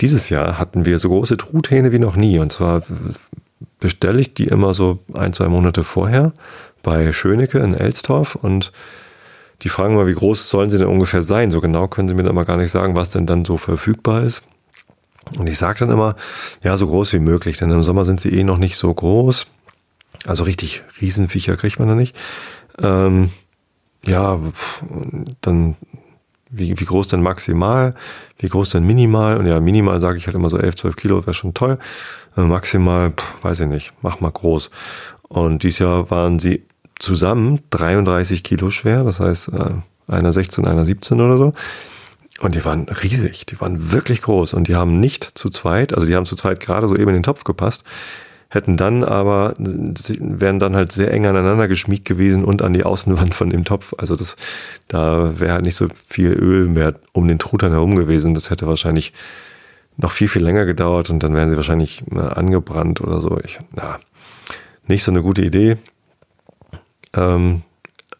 [0.00, 2.82] Dieses Jahr hatten wir so große Truthähne wie noch nie und zwar
[3.78, 6.32] bestelle ich die immer so ein, zwei Monate vorher
[6.82, 8.72] bei Schönecke in Elstorf und
[9.62, 11.50] die fragen mal, wie groß sollen sie denn ungefähr sein?
[11.50, 14.22] So genau können sie mir dann immer gar nicht sagen, was denn dann so verfügbar
[14.22, 14.42] ist.
[15.38, 16.16] Und ich sage dann immer,
[16.62, 19.46] ja, so groß wie möglich, denn im Sommer sind sie eh noch nicht so groß.
[20.26, 22.16] Also richtig Riesenviecher kriegt man da nicht.
[22.82, 23.30] Ähm,
[24.04, 24.38] ja,
[25.40, 25.76] dann
[26.50, 27.94] wie, wie groß denn maximal,
[28.38, 29.38] wie groß denn minimal?
[29.38, 31.78] Und ja, minimal sage ich halt immer so 11, 12 Kilo wäre schon toll.
[32.36, 34.70] Äh, maximal, pff, weiß ich nicht, mach mal groß.
[35.28, 36.64] Und dieses Jahr waren sie
[36.98, 41.52] zusammen 33 Kilo schwer, das heißt äh, einer 16, einer 17 oder so.
[42.40, 46.06] Und die waren riesig, die waren wirklich groß und die haben nicht zu zweit, also
[46.06, 47.84] die haben zu zweit gerade so eben in den Topf gepasst,
[48.48, 53.34] hätten dann aber, wären dann halt sehr eng aneinander geschmiegt gewesen und an die Außenwand
[53.34, 53.92] von dem Topf.
[53.98, 54.36] Also das,
[54.88, 58.32] da wäre halt nicht so viel Öl mehr um den Truthahn herum gewesen.
[58.32, 59.12] Das hätte wahrscheinlich
[59.98, 63.38] noch viel, viel länger gedauert und dann wären sie wahrscheinlich angebrannt oder so.
[63.44, 64.00] Ich, na,
[64.86, 65.76] nicht so eine gute Idee.
[67.14, 67.62] Ähm,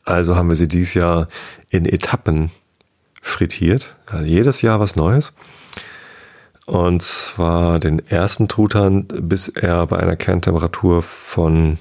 [0.05, 1.29] also haben wir sie dieses Jahr
[1.71, 2.51] in Etappen
[3.21, 3.97] frittiert.
[4.07, 5.33] Also jedes Jahr was Neues.
[6.67, 11.79] Und zwar den ersten Truthahn, bis er bei einer Kerntemperatur von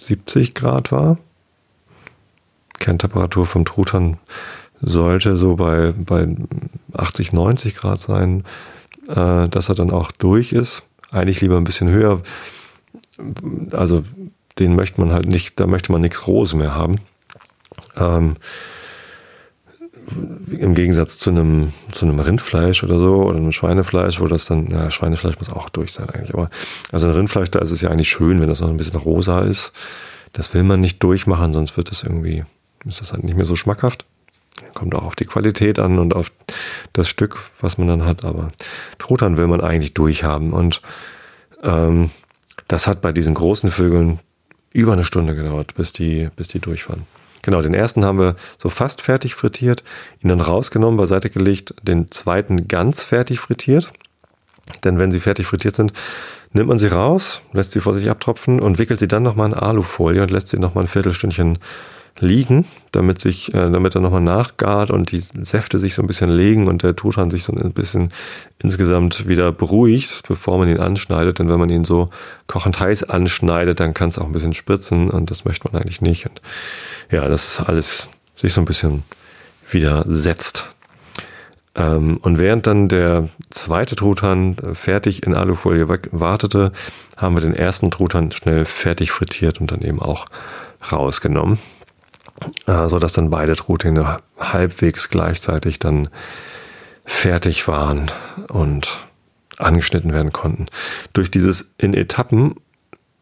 [0.00, 1.18] 70 Grad war.
[2.78, 4.18] Kerntemperatur vom Truthahn
[4.80, 6.28] sollte so bei, bei
[6.94, 8.44] 80, 90 Grad sein,
[9.08, 10.82] äh, dass er dann auch durch ist.
[11.10, 12.22] Eigentlich lieber ein bisschen höher.
[13.72, 14.02] Also
[14.58, 17.00] den möchte man halt nicht, da möchte man nichts Rohes mehr haben.
[17.96, 18.36] Ähm,
[20.58, 24.70] im Gegensatz zu einem, zu einem Rindfleisch oder so oder einem Schweinefleisch, wo das dann,
[24.70, 26.50] ja, Schweinefleisch muss auch durch sein eigentlich, aber
[26.90, 29.40] also ein Rindfleisch, da ist es ja eigentlich schön, wenn das noch ein bisschen rosa
[29.40, 29.72] ist.
[30.32, 32.44] Das will man nicht durchmachen, sonst wird das irgendwie,
[32.86, 34.06] ist das halt nicht mehr so schmackhaft.
[34.74, 36.32] Kommt auch auf die Qualität an und auf
[36.92, 38.52] das Stück, was man dann hat, aber
[38.98, 40.80] Truthahn will man eigentlich durchhaben und
[41.62, 42.10] ähm,
[42.68, 44.20] das hat bei diesen großen Vögeln
[44.72, 47.06] über eine Stunde gedauert, bis die, bis die durch waren.
[47.42, 49.82] Genau, den ersten haben wir so fast fertig frittiert,
[50.22, 53.92] ihn dann rausgenommen, beiseite gelegt, den zweiten ganz fertig frittiert.
[54.84, 55.92] Denn wenn sie fertig frittiert sind,
[56.52, 59.54] nimmt man sie raus, lässt sie vor sich abtropfen und wickelt sie dann nochmal in
[59.54, 61.58] Alufolie und lässt sie nochmal ein Viertelstündchen
[62.20, 66.30] liegen, damit sich, äh, damit er nochmal nachgart und die Säfte sich so ein bisschen
[66.30, 68.10] legen und der Truthahn sich so ein bisschen
[68.62, 71.38] insgesamt wieder beruhigt, bevor man ihn anschneidet.
[71.38, 72.08] Denn wenn man ihn so
[72.46, 76.00] kochend heiß anschneidet, dann kann es auch ein bisschen spritzen und das möchte man eigentlich
[76.00, 76.26] nicht.
[76.26, 76.40] Und
[77.10, 79.02] ja, das alles sich so ein bisschen
[79.70, 80.68] wieder setzt.
[81.74, 86.72] Ähm, und während dann der zweite Truthahn fertig in Alufolie wartete,
[87.16, 90.26] haben wir den ersten Truthahn schnell fertig frittiert und dann eben auch
[90.90, 91.58] rausgenommen
[92.66, 96.08] äh, so dass dann beide Truthähne halbwegs gleichzeitig dann
[97.04, 98.10] fertig waren
[98.48, 99.06] und
[99.58, 100.66] angeschnitten werden konnten.
[101.12, 102.54] Durch dieses in Etappen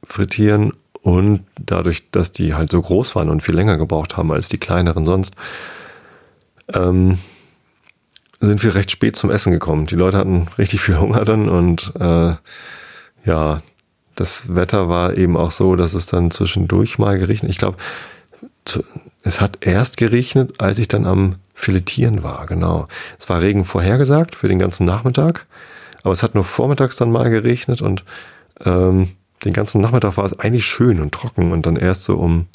[0.04, 4.48] frittieren und dadurch, dass die halt so groß waren und viel länger gebraucht haben als
[4.48, 5.34] die kleineren sonst,
[6.72, 7.18] ähm,
[8.40, 9.86] sind wir recht spät zum Essen gekommen.
[9.86, 12.34] Die Leute hatten richtig viel Hunger dann und äh,
[13.24, 13.60] ja,
[14.14, 17.50] das Wetter war eben auch so, dass es dann zwischendurch mal geregnet.
[17.50, 17.78] Ich glaube,
[19.22, 22.88] es hat erst geregnet, als ich dann am Filetieren war, genau.
[23.18, 25.46] Es war Regen vorhergesagt für den ganzen Nachmittag,
[26.02, 28.04] aber es hat nur vormittags dann mal geregnet und
[28.64, 29.10] ähm,
[29.44, 32.46] den ganzen Nachmittag war es eigentlich schön und trocken und dann erst so um,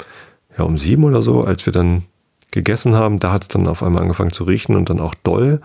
[0.56, 2.04] ja, um sieben oder so, als wir dann
[2.50, 5.60] gegessen haben, da hat es dann auf einmal angefangen zu riechen und dann auch doll.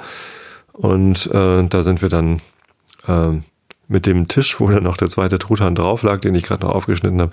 [0.74, 2.42] Und äh, da sind wir dann
[3.08, 3.40] äh,
[3.92, 6.74] mit dem Tisch, wo dann noch der zweite Truthahn drauf lag, den ich gerade noch
[6.74, 7.32] aufgeschnitten habe,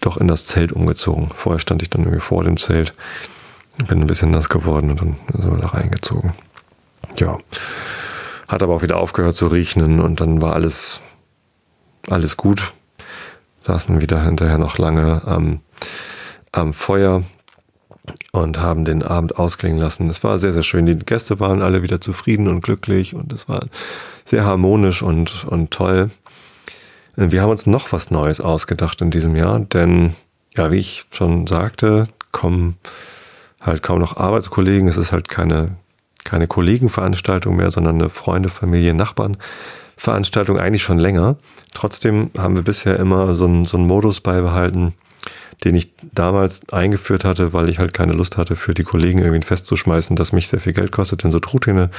[0.00, 1.28] doch in das Zelt umgezogen.
[1.34, 2.94] Vorher stand ich dann irgendwie vor dem Zelt,
[3.86, 6.32] bin ein bisschen nass geworden und dann sind wir da reingezogen.
[7.16, 7.38] Ja,
[8.48, 11.00] hat aber auch wieder aufgehört zu riechen und dann war alles,
[12.08, 12.72] alles gut.
[13.62, 15.60] Saß man wieder hinterher noch lange am,
[16.50, 17.22] am Feuer
[18.32, 20.08] und haben den Abend ausklingen lassen.
[20.08, 20.86] Es war sehr, sehr schön.
[20.86, 23.66] Die Gäste waren alle wieder zufrieden und glücklich und es war
[24.24, 26.10] sehr harmonisch und, und toll.
[27.16, 30.14] Wir haben uns noch was Neues ausgedacht in diesem Jahr, denn
[30.56, 32.78] ja, wie ich schon sagte, kommen
[33.60, 34.88] halt kaum noch Arbeitskollegen.
[34.88, 35.76] Es ist halt keine,
[36.24, 39.36] keine Kollegenveranstaltung mehr, sondern eine Freunde, Familie, Nachbarn
[40.00, 41.36] Veranstaltung eigentlich schon länger.
[41.74, 44.94] Trotzdem haben wir bisher immer so einen, so einen Modus beibehalten,
[45.64, 49.46] den ich damals eingeführt hatte, weil ich halt keine Lust hatte, für die Kollegen irgendwie
[49.46, 51.90] festzuschmeißen, dass mich sehr viel Geld kostet, denn so Truthähne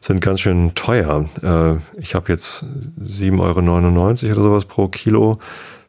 [0.00, 1.28] sind ganz schön teuer.
[1.42, 2.64] Äh, ich habe jetzt
[3.02, 5.38] 7,99 Euro oder sowas pro Kilo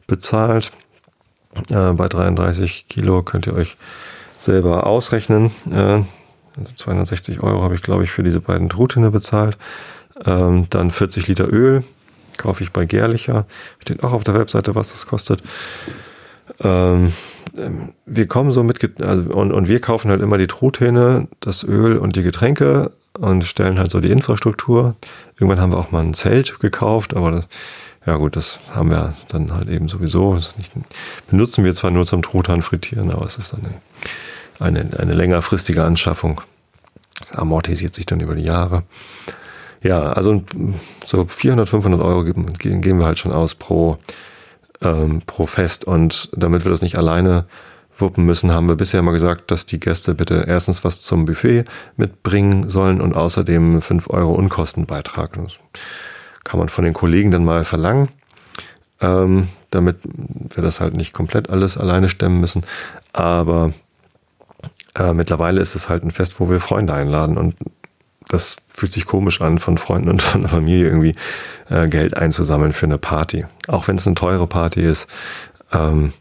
[0.06, 0.72] bezahlt.
[1.70, 3.76] Äh, bei 33 Kilo könnt ihr euch
[4.38, 5.50] selber ausrechnen.
[5.70, 6.02] Äh,
[6.74, 9.56] 260 also Euro habe ich, glaube ich, für diese beiden Truthähne bezahlt.
[10.24, 11.84] Ähm, dann 40 Liter Öl
[12.36, 13.46] kaufe ich bei Gerlicher.
[13.80, 15.42] Steht auch auf der Webseite, was das kostet.
[16.62, 17.12] Ähm,
[18.06, 21.96] wir kommen so mit, also, und, und wir kaufen halt immer die Truthähne, das Öl
[21.96, 24.94] und die Getränke und stellen halt so die Infrastruktur.
[25.38, 27.48] Irgendwann haben wir auch mal ein Zelt gekauft, aber das,
[28.06, 30.34] ja gut, das haben wir dann halt eben sowieso.
[30.34, 30.72] Nicht,
[31.28, 33.60] benutzen wir zwar nur zum Truthahn frittieren, aber es ist dann
[34.58, 36.40] eine, eine, eine längerfristige Anschaffung.
[37.18, 38.84] Das amortisiert sich dann über die Jahre.
[39.82, 40.42] Ja, also
[41.04, 43.98] so 400, 500 Euro geben, geben wir halt schon aus pro,
[44.82, 45.84] ähm, pro Fest.
[45.84, 47.46] Und damit wir das nicht alleine
[47.98, 51.64] wuppen müssen, haben wir bisher mal gesagt, dass die Gäste bitte erstens was zum Buffet
[51.96, 55.34] mitbringen sollen und außerdem 5 Euro Unkostenbeitrag.
[55.34, 55.58] Das
[56.44, 58.08] kann man von den Kollegen dann mal verlangen,
[59.00, 62.64] ähm, damit wir das halt nicht komplett alles alleine stemmen müssen.
[63.12, 63.72] Aber
[64.98, 67.54] äh, mittlerweile ist es halt ein Fest, wo wir Freunde einladen und
[68.30, 71.14] das fühlt sich komisch an, von Freunden und von der Familie irgendwie
[71.68, 73.44] äh, Geld einzusammeln für eine Party.
[73.68, 75.08] Auch wenn es eine teure Party ist,
[75.72, 76.12] ähm,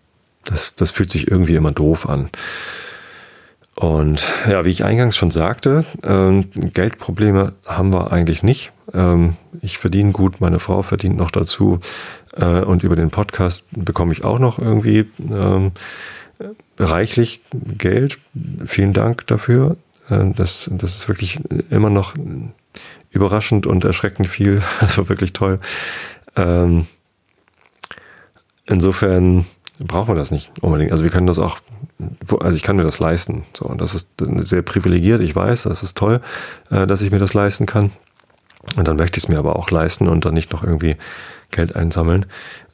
[0.43, 2.29] das, das fühlt sich irgendwie immer doof an.
[3.75, 8.73] Und ja, wie ich eingangs schon sagte, ähm, Geldprobleme haben wir eigentlich nicht.
[8.93, 11.79] Ähm, ich verdiene gut, meine Frau verdient noch dazu
[12.35, 15.71] äh, und über den Podcast bekomme ich auch noch irgendwie ähm,
[16.77, 17.41] reichlich
[17.77, 18.17] Geld.
[18.65, 19.77] Vielen Dank dafür.
[20.09, 22.13] Äh, das, das ist wirklich immer noch
[23.11, 24.61] überraschend und erschreckend viel.
[24.79, 25.59] Also wirklich toll.
[26.35, 26.87] Ähm,
[28.65, 29.45] insofern
[29.79, 30.91] brauchen wir das nicht unbedingt.
[30.91, 31.59] Also wir können das auch,
[32.39, 33.43] also ich kann mir das leisten.
[33.53, 36.21] So, und das ist sehr privilegiert, ich weiß, das ist toll,
[36.69, 37.91] äh, dass ich mir das leisten kann.
[38.75, 40.95] Und dann möchte ich es mir aber auch leisten und dann nicht noch irgendwie
[41.51, 42.25] Geld einsammeln.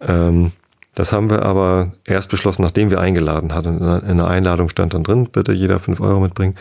[0.01, 0.51] Ähm,
[0.95, 3.81] das haben wir aber erst beschlossen, nachdem wir eingeladen hatten.
[3.81, 6.55] In der Einladung stand dann drin, bitte jeder fünf Euro mitbringen.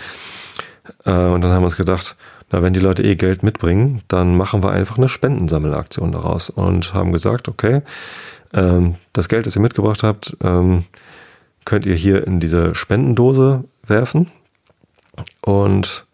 [1.05, 2.17] Äh, und dann haben wir uns gedacht,
[2.51, 6.95] na, wenn die Leute eh Geld mitbringen, dann machen wir einfach eine Spendensammelaktion daraus und
[6.95, 7.83] haben gesagt, okay,
[8.53, 10.85] ähm, das Geld, das ihr mitgebracht habt, ähm,
[11.65, 14.31] könnt ihr hier in diese Spendendose werfen
[15.43, 16.07] und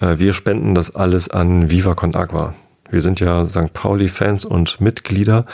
[0.00, 2.54] äh, wir spenden das alles an Viva Con Agua.
[2.90, 3.72] Wir sind ja St.
[3.72, 5.46] Pauli-Fans und Mitglieder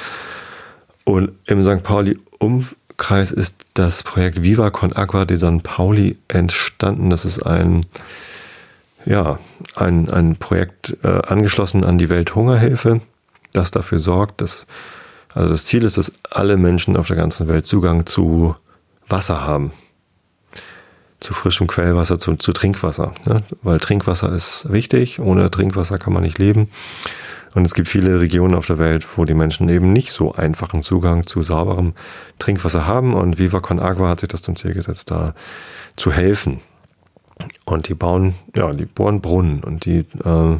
[1.04, 1.82] und im St.
[1.82, 5.62] Pauli-Umkreis ist das Projekt Viva Con Agua de St.
[5.62, 7.10] Pauli entstanden.
[7.10, 7.86] Das ist ein
[9.04, 9.38] ja,
[9.76, 13.00] ein, ein Projekt äh, angeschlossen an die Welthungerhilfe,
[13.52, 14.66] das dafür sorgt, dass,
[15.34, 18.54] also das Ziel ist, dass alle Menschen auf der ganzen Welt Zugang zu
[19.08, 19.72] Wasser haben.
[21.18, 23.12] Zu frischem Quellwasser, zu, zu Trinkwasser.
[23.26, 23.42] Ne?
[23.62, 26.70] Weil Trinkwasser ist wichtig, ohne Trinkwasser kann man nicht leben.
[27.54, 30.82] Und es gibt viele Regionen auf der Welt, wo die Menschen eben nicht so einfachen
[30.82, 31.94] Zugang zu sauberem
[32.38, 33.14] Trinkwasser haben.
[33.14, 35.34] Und Viva Con Agua hat sich das zum Ziel gesetzt, da
[35.96, 36.60] zu helfen.
[37.64, 40.59] Und die bauen, ja, die bohren Brunnen und die äh,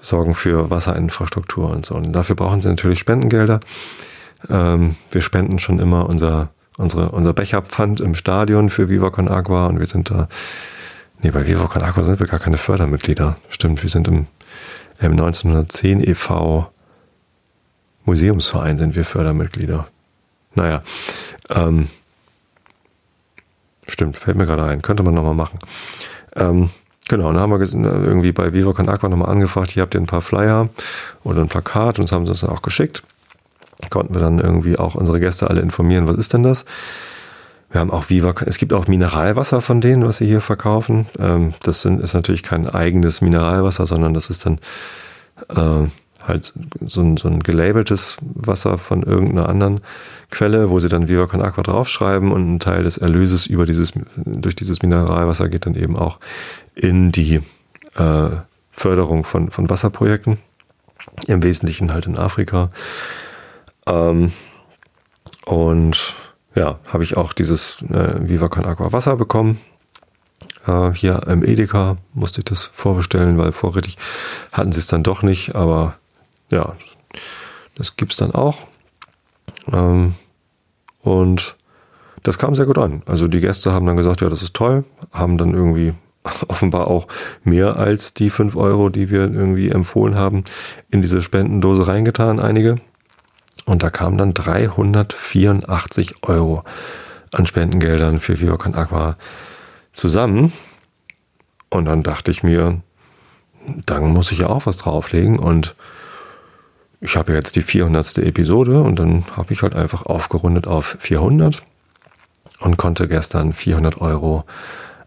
[0.00, 1.94] sorgen für Wasserinfrastruktur und so.
[1.94, 3.60] Und dafür brauchen sie natürlich Spendengelder.
[4.48, 9.66] Ähm, wir spenden schon immer unser, unsere, unser Becherpfand im Stadion für Viva Con Agua
[9.66, 10.28] und wir sind da,
[11.20, 13.36] nee, bei Viva Con Agua sind wir gar keine Fördermitglieder.
[13.48, 14.26] Stimmt, wir sind im,
[15.00, 16.70] im 1910 e.V.
[18.04, 19.88] Museumsverein sind wir Fördermitglieder.
[20.54, 20.82] Naja,
[21.50, 21.88] ähm,
[23.88, 24.82] Stimmt, fällt mir gerade ein.
[24.82, 25.58] Könnte man nochmal machen.
[26.36, 26.70] Ähm,
[27.08, 30.20] genau, dann haben wir irgendwie bei Viva Aqua nochmal angefragt, hier habt ihr ein paar
[30.20, 30.68] Flyer
[31.24, 33.02] oder ein Plakat und das haben sie uns auch geschickt.
[33.90, 36.64] Konnten wir dann irgendwie auch unsere Gäste alle informieren, was ist denn das?
[37.70, 41.06] Wir haben auch Viva, es gibt auch Mineralwasser von denen, was sie hier verkaufen.
[41.18, 44.58] Ähm, das sind, ist natürlich kein eigenes Mineralwasser, sondern das ist dann
[45.54, 45.88] äh,
[46.28, 46.52] halt
[46.86, 49.80] so ein, so ein gelabeltes Wasser von irgendeiner anderen
[50.30, 53.92] Quelle, wo sie dann Viva Con Aqua draufschreiben und ein Teil des Erlöses über dieses,
[54.16, 56.20] durch dieses Mineralwasser geht dann eben auch
[56.74, 57.40] in die
[57.96, 58.28] äh,
[58.70, 60.38] Förderung von, von Wasserprojekten.
[61.26, 62.70] Im Wesentlichen halt in Afrika.
[63.86, 64.32] Ähm,
[65.46, 66.14] und
[66.54, 69.58] ja, habe ich auch dieses äh, Viva Con Aqua Wasser bekommen.
[70.66, 73.96] Äh, hier im Edeka musste ich das vorbestellen, weil vorrätig
[74.52, 75.56] hatten sie es dann doch nicht.
[75.56, 75.94] Aber
[76.50, 76.74] ja,
[77.74, 78.62] das gibt es dann auch.
[79.72, 80.14] Ähm,
[81.02, 81.56] und
[82.22, 83.02] das kam sehr gut an.
[83.06, 85.94] Also die Gäste haben dann gesagt, ja, das ist toll, haben dann irgendwie
[86.48, 87.06] offenbar auch
[87.44, 90.44] mehr als die 5 Euro, die wir irgendwie empfohlen haben,
[90.90, 92.76] in diese Spendendose reingetan, einige.
[93.64, 96.64] Und da kamen dann 384 Euro
[97.32, 99.16] an Spendengeldern für Viva Con Aqua
[99.92, 100.52] zusammen.
[101.68, 102.80] Und dann dachte ich mir,
[103.84, 105.38] dann muss ich ja auch was drauflegen.
[105.38, 105.76] Und
[107.00, 108.18] ich habe jetzt die 400.
[108.18, 111.62] Episode und dann habe ich halt einfach aufgerundet auf 400
[112.60, 114.44] und konnte gestern 400 Euro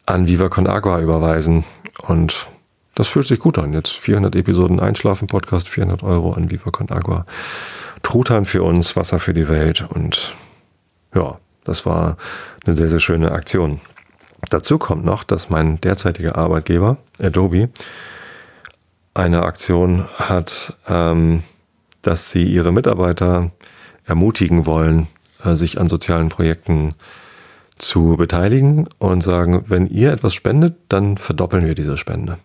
[0.05, 1.65] an Viva Con Agua überweisen.
[2.07, 2.47] Und
[2.95, 3.73] das fühlt sich gut an.
[3.73, 7.25] Jetzt 400 Episoden Einschlafen-Podcast, 400 Euro an Viva Con Agua.
[8.03, 9.85] Truthahn für uns, Wasser für die Welt.
[9.89, 10.33] Und
[11.13, 12.17] ja, das war
[12.65, 13.81] eine sehr, sehr schöne Aktion.
[14.49, 17.69] Dazu kommt noch, dass mein derzeitiger Arbeitgeber, Adobe,
[19.13, 21.43] eine Aktion hat, ähm,
[22.01, 23.51] dass sie ihre Mitarbeiter
[24.05, 25.07] ermutigen wollen,
[25.43, 26.95] äh, sich an sozialen Projekten
[27.77, 32.37] zu beteiligen und sagen, wenn ihr etwas spendet, dann verdoppeln wir diese Spende.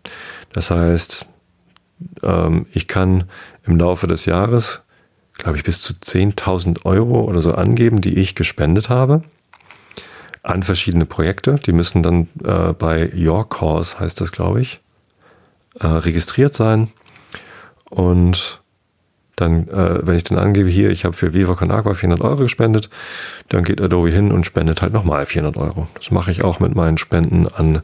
[0.52, 1.26] Das heißt,
[2.22, 3.24] ähm, ich kann
[3.64, 4.82] im Laufe des Jahres,
[5.34, 9.22] glaube ich, bis zu 10.000 Euro oder so angeben, die ich gespendet habe
[10.42, 11.56] an verschiedene Projekte.
[11.56, 14.80] Die müssen dann äh, bei Your Cause, heißt das, glaube ich,
[15.80, 16.88] äh, registriert sein.
[17.90, 18.62] Und
[19.36, 22.42] dann, äh, wenn ich dann angebe, hier, ich habe für Viva Con Agua 400 Euro
[22.42, 22.88] gespendet,
[23.48, 25.88] dann geht Adobe hin und spendet halt nochmal 400 Euro.
[25.94, 27.82] Das mache ich auch mit meinen Spenden an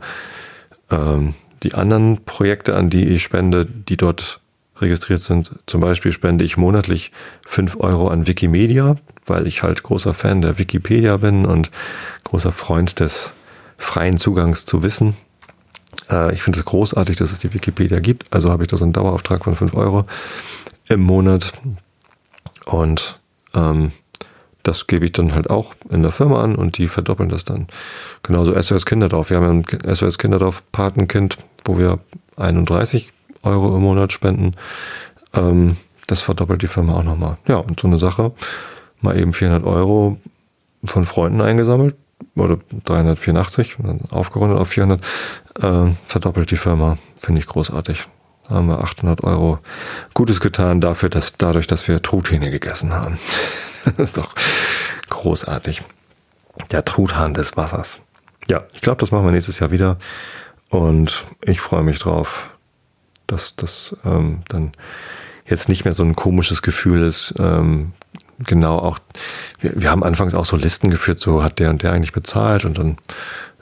[0.91, 4.41] ähm, die anderen Projekte, an die ich spende, die dort
[4.81, 5.53] registriert sind.
[5.67, 7.13] Zum Beispiel spende ich monatlich
[7.47, 11.71] 5 Euro an Wikimedia, weil ich halt großer Fan der Wikipedia bin und
[12.25, 13.33] großer Freund des
[13.77, 15.15] freien Zugangs zu Wissen.
[16.11, 18.33] Äh, ich finde es großartig, dass es die Wikipedia gibt.
[18.33, 20.07] Also habe ich da so einen Dauerauftrag von 5 Euro
[20.89, 21.53] im Monat.
[22.67, 23.21] Und
[23.55, 23.93] ähm,
[24.63, 27.67] das gebe ich dann halt auch in der Firma an und die verdoppeln das dann.
[28.23, 29.31] Genauso SOS Kinderdorf.
[29.31, 31.99] Wir haben ja ein SOS Kinderdorf Patenkind, wo wir
[32.37, 34.55] 31 Euro im Monat spenden.
[35.35, 37.39] Ähm, das verdoppelt die Firma auch nochmal.
[37.49, 38.33] Ja, und so eine Sache,
[39.01, 40.19] mal eben 400 Euro
[40.85, 41.97] von Freunden eingesammelt
[42.37, 43.77] oder 384,
[44.11, 45.01] aufgerundet auf 400,
[45.61, 46.99] äh, verdoppelt die Firma.
[47.19, 48.07] Finde ich großartig
[48.49, 49.59] haben wir 800 Euro
[50.15, 53.19] Gutes getan dafür, dass dadurch, dass wir Truthähne gegessen haben.
[53.85, 54.35] das ist doch
[55.09, 55.83] großartig.
[56.71, 58.01] Der Truthahn des Wassers.
[58.49, 59.97] Ja, ich glaube, das machen wir nächstes Jahr wieder.
[60.69, 62.51] Und ich freue mich drauf,
[63.27, 64.73] dass das ähm, dann
[65.47, 67.35] jetzt nicht mehr so ein komisches Gefühl ist.
[67.39, 67.93] Ähm,
[68.39, 68.99] genau auch,
[69.61, 72.65] wir, wir haben anfangs auch so Listen geführt, so hat der und der eigentlich bezahlt
[72.65, 72.97] und dann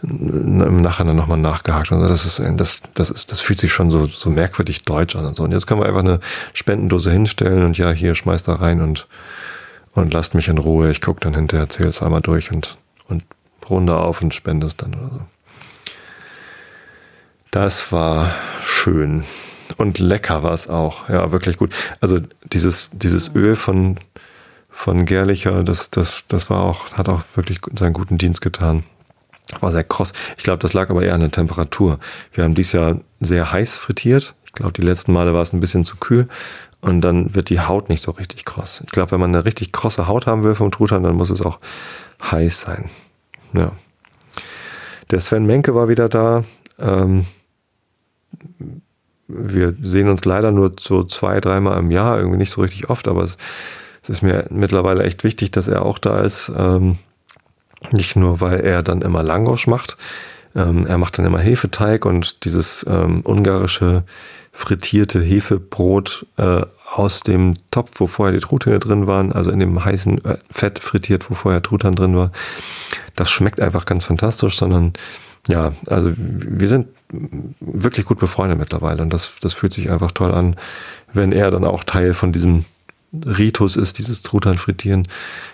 [0.03, 1.93] im Nachhinein nochmal nachgehakt.
[1.93, 5.27] Also das ist, das, das ist, das fühlt sich schon so, so merkwürdig deutsch an
[5.27, 5.43] und so.
[5.45, 6.21] Und jetzt können wir einfach eine
[6.55, 9.07] Spendendose hinstellen und ja, hier schmeißt da rein und,
[9.95, 10.91] und lasst mich in Ruhe.
[10.91, 13.25] Ich gucke dann hinterher, zähle es einmal durch und, und
[13.69, 15.21] runde auf und spende es dann oder so.
[17.51, 18.33] Das war
[18.65, 19.25] schön.
[19.77, 21.09] Und lecker war es auch.
[21.09, 21.75] Ja, wirklich gut.
[22.01, 22.19] Also
[22.53, 23.99] dieses, dieses Öl von,
[24.71, 28.85] von Gerlicher, das, das, das war auch, hat auch wirklich seinen guten Dienst getan.
[29.61, 30.13] War sehr kross.
[30.37, 31.99] Ich glaube, das lag aber eher an der Temperatur.
[32.33, 34.35] Wir haben dies Jahr sehr heiß frittiert.
[34.47, 36.29] Ich glaube, die letzten Male war es ein bisschen zu kühl.
[36.81, 38.83] Und dann wird die Haut nicht so richtig kross.
[38.87, 41.43] Ich glaube, wenn man eine richtig krosse Haut haben will vom Truthahn, dann muss es
[41.43, 41.59] auch
[42.23, 42.89] heiß sein.
[43.53, 43.73] Ja.
[45.11, 46.45] Der Sven Menke war wieder da.
[46.79, 47.27] Ähm,
[49.29, 53.09] wir sehen uns leider nur so zwei, dreimal im Jahr, irgendwie nicht so richtig oft,
[53.09, 53.37] aber es,
[54.03, 56.51] es ist mir mittlerweile echt wichtig, dass er auch da ist.
[56.57, 56.99] Ähm,
[57.91, 59.97] nicht nur, weil er dann immer Langosch macht.
[60.55, 64.05] Ähm, er macht dann immer Hefeteig und dieses ähm, ungarische
[64.53, 66.63] frittierte Hefebrot äh,
[66.93, 70.81] aus dem Topf, wo vorher die Truthähne drin waren, also in dem heißen äh, Fett
[70.81, 72.33] frittiert, wo vorher Truthahn drin war.
[73.15, 74.93] Das schmeckt einfach ganz fantastisch, sondern
[75.47, 76.89] ja, also wir sind
[77.61, 80.57] wirklich gut befreundet mittlerweile und das, das fühlt sich einfach toll an,
[81.13, 82.65] wenn er dann auch Teil von diesem
[83.13, 85.07] Ritus ist, dieses Truthahn frittieren,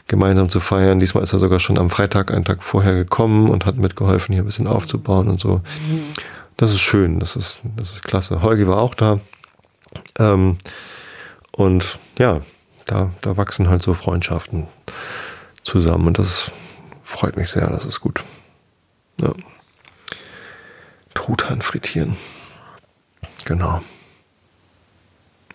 [0.08, 1.00] gemeinsam zu feiern.
[1.00, 4.42] Diesmal ist er sogar schon am Freitag, einen Tag vorher gekommen und hat mitgeholfen, hier
[4.42, 5.62] ein bisschen aufzubauen und so.
[6.56, 8.42] Das ist schön, das ist, das ist klasse.
[8.42, 9.20] Holgi war auch da.
[10.18, 10.58] Ähm,
[11.52, 12.40] und ja,
[12.84, 14.66] da, da wachsen halt so Freundschaften
[15.62, 16.52] zusammen und das
[17.02, 18.24] freut mich sehr, das ist gut.
[19.20, 19.32] Ja.
[21.14, 22.16] Truthahn frittieren.
[23.44, 23.80] Genau.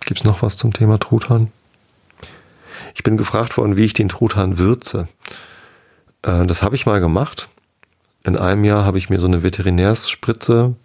[0.06, 1.52] Gibt es noch was zum Thema Truthahn?
[2.96, 5.08] Ich bin gefragt worden, wie ich den Truthahn würze.
[6.22, 7.50] Äh, das habe ich mal gemacht.
[8.24, 10.76] In einem Jahr habe ich mir so eine Veterinärspritze,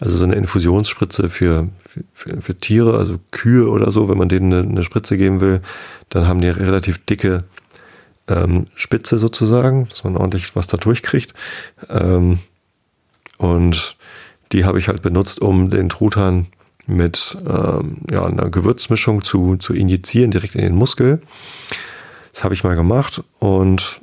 [0.00, 1.68] also so eine Infusionsspritze für,
[2.12, 5.60] für, für Tiere, also Kühe oder so, wenn man denen eine, eine Spritze geben will,
[6.10, 7.44] dann haben die relativ dicke
[8.28, 11.32] ähm, Spitze sozusagen, dass man ordentlich was da durchkriegt.
[11.88, 12.38] Ähm,
[13.38, 13.96] und
[14.52, 16.46] die habe ich halt benutzt, um den Truthahn
[16.88, 21.20] mit ähm, ja, einer Gewürzmischung zu, zu injizieren, direkt in den Muskel.
[22.32, 24.00] Das habe ich mal gemacht und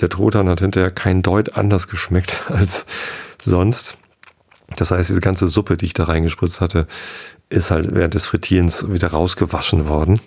[0.00, 2.86] der Truthahn hat hinterher kein Deut anders geschmeckt als
[3.40, 3.98] sonst.
[4.76, 6.88] Das heißt, diese ganze Suppe, die ich da reingespritzt hatte,
[7.48, 10.20] ist halt während des Frittierens wieder rausgewaschen worden.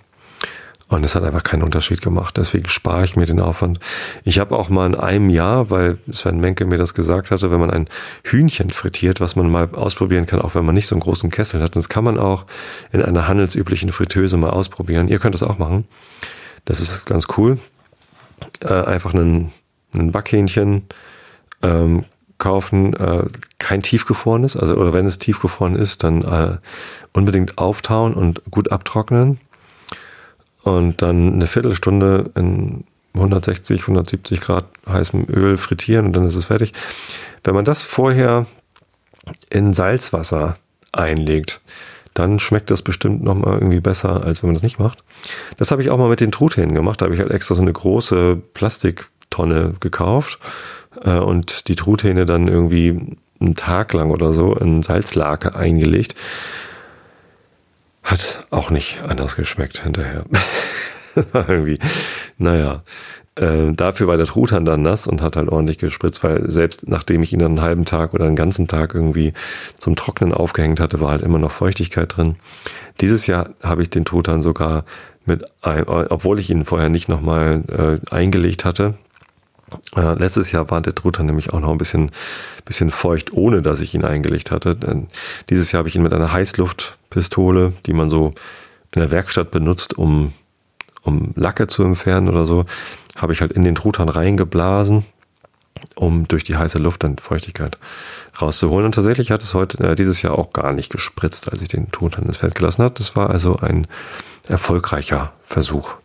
[0.90, 2.36] Und es hat einfach keinen Unterschied gemacht.
[2.36, 3.80] Deswegen spare ich mir den Aufwand.
[4.24, 7.60] Ich habe auch mal in einem Jahr, weil Sven Menke mir das gesagt hatte, wenn
[7.60, 7.86] man ein
[8.24, 11.62] Hühnchen frittiert, was man mal ausprobieren kann, auch wenn man nicht so einen großen Kessel
[11.62, 11.76] hat.
[11.76, 12.48] Das kann man auch
[12.92, 15.08] in einer handelsüblichen Fritteuse mal ausprobieren.
[15.08, 15.86] Ihr könnt das auch machen.
[16.66, 17.60] Das ist ganz cool.
[18.62, 19.52] Äh, einfach einen
[19.94, 20.88] Backhähnchen
[21.62, 22.06] ähm,
[22.40, 23.26] kaufen, äh,
[23.60, 26.58] kein tiefgefrorenes, also oder wenn es tiefgefroren ist, dann äh,
[27.14, 29.40] unbedingt auftauen und gut abtrocknen
[30.64, 32.84] und dann eine Viertelstunde in
[33.16, 36.74] 160, 170 Grad heißem Öl frittieren und dann ist es fertig.
[37.44, 38.46] Wenn man das vorher
[39.50, 40.56] in Salzwasser
[40.92, 41.62] einlegt,
[42.14, 45.04] dann schmeckt das bestimmt nochmal irgendwie besser, als wenn man das nicht macht.
[45.58, 47.02] Das habe ich auch mal mit den Truthähnen gemacht.
[47.02, 50.40] Da habe ich halt extra so eine große Plastiktonne gekauft
[51.04, 56.16] äh, und die Truthähne dann irgendwie einen Tag lang oder so in Salzlake eingelegt.
[58.10, 60.26] Hat auch nicht anders geschmeckt hinterher.
[61.16, 61.78] das war irgendwie,
[62.40, 62.82] naja.
[63.36, 67.22] Äh, dafür war der Truthahn dann nass und hat halt ordentlich gespritzt, weil selbst nachdem
[67.22, 69.34] ich ihn dann einen halben Tag oder einen ganzen Tag irgendwie
[69.78, 72.36] zum Trocknen aufgehängt hatte, war halt immer noch Feuchtigkeit drin.
[73.00, 74.86] Dieses Jahr habe ich den Truthahn sogar
[75.26, 78.96] mit, obwohl ich ihn vorher nicht nochmal äh, eingelegt hatte,
[79.96, 82.12] äh, letztes Jahr war der Truthahn nämlich auch noch ein bisschen,
[82.66, 84.76] bisschen feucht, ohne dass ich ihn eingelegt hatte.
[84.76, 85.08] Denn
[85.50, 86.34] dieses Jahr habe ich ihn mit einer
[87.10, 88.32] Heißluftpistole, die man so
[88.94, 90.34] in der Werkstatt benutzt, um,
[91.04, 92.66] um Lacke zu entfernen oder so,
[93.16, 95.06] habe ich halt in den Truthahn reingeblasen,
[95.96, 97.78] um durch die heiße Luft dann Feuchtigkeit
[98.42, 98.86] rauszuholen.
[98.86, 101.92] Und tatsächlich hat es heute äh, dieses Jahr auch gar nicht gespritzt, als ich den
[101.92, 102.96] Truthahn ins Feld gelassen habe.
[102.96, 103.88] Das war also ein
[104.48, 105.96] erfolgreicher Versuch.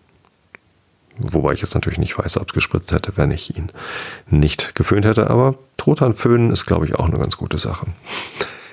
[1.16, 3.70] Wobei ich jetzt natürlich nicht weiß, ob es gespritzt hätte, wenn ich ihn
[4.28, 5.30] nicht geföhnt hätte.
[5.30, 6.12] Aber Truthahn
[6.50, 7.86] ist, glaube ich, auch eine ganz gute Sache.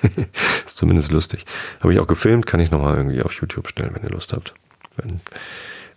[0.66, 1.44] ist zumindest lustig.
[1.80, 4.54] Habe ich auch gefilmt, kann ich nochmal irgendwie auf YouTube stellen, wenn ihr Lust habt.
[4.96, 5.20] Wenn,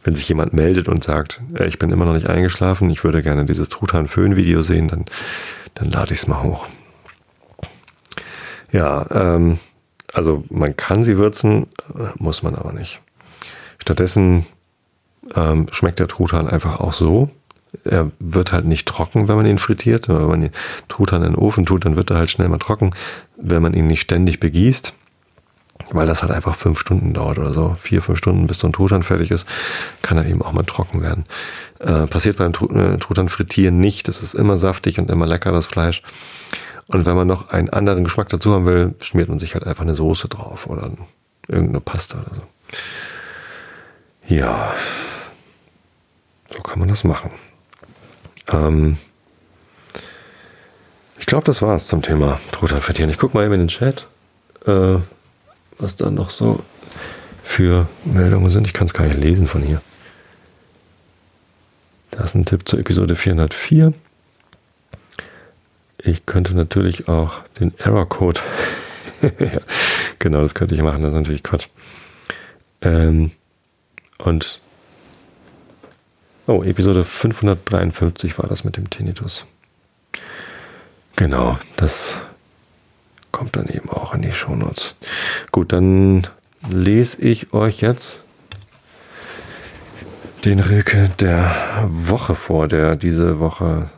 [0.03, 3.21] wenn sich jemand meldet und sagt, äh, ich bin immer noch nicht eingeschlafen, ich würde
[3.21, 5.05] gerne dieses Truthahn-Föhn-Video sehen, dann,
[5.73, 6.67] dann lade ich es mal hoch.
[8.71, 9.59] Ja, ähm,
[10.13, 11.67] also man kann sie würzen,
[12.17, 13.01] muss man aber nicht.
[13.79, 14.45] Stattdessen
[15.35, 17.29] ähm, schmeckt der Truthahn einfach auch so.
[17.83, 20.07] Er wird halt nicht trocken, wenn man ihn frittiert.
[20.07, 20.51] Wenn man den
[20.87, 22.91] Truthahn in den Ofen tut, dann wird er halt schnell mal trocken,
[23.37, 24.93] wenn man ihn nicht ständig begießt.
[25.91, 27.73] Weil das halt einfach fünf Stunden dauert oder so.
[27.79, 29.45] Vier, fünf Stunden, bis so ein Truthahn fertig ist,
[30.01, 31.25] kann er eben auch mal trocken werden.
[31.79, 34.07] Äh, passiert beim äh, Truthahn frittieren nicht.
[34.07, 36.01] Es ist immer saftig und immer lecker, das Fleisch.
[36.87, 39.83] Und wenn man noch einen anderen Geschmack dazu haben will, schmiert man sich halt einfach
[39.83, 40.91] eine Soße drauf oder
[41.47, 42.41] irgendeine Pasta oder so.
[44.33, 44.73] Ja,
[46.55, 47.31] so kann man das machen.
[48.51, 48.97] Ähm
[51.17, 54.07] ich glaube, das war es zum Thema Truthahn Ich gucke mal eben in den Chat,
[54.65, 54.97] äh,
[55.79, 56.63] was da noch so
[57.43, 58.67] für Meldungen sind.
[58.67, 59.81] Ich kann es gar nicht lesen von hier.
[62.11, 63.93] Da ist ein Tipp zur Episode 404.
[65.97, 68.39] Ich könnte natürlich auch den Error-Code.
[70.19, 71.01] genau, das könnte ich machen.
[71.01, 71.67] Das ist natürlich Quatsch.
[72.81, 73.31] Ähm,
[74.19, 74.61] und
[76.47, 79.47] Oh, Episode 553 war das mit dem Tinnitus.
[81.15, 82.21] Genau, das
[83.31, 84.95] kommt dann eben auch in die Shownotes.
[85.51, 86.27] Gut, dann
[86.69, 88.21] lese ich euch jetzt
[90.43, 91.51] den Rilke der
[91.87, 93.89] Woche vor, der diese Woche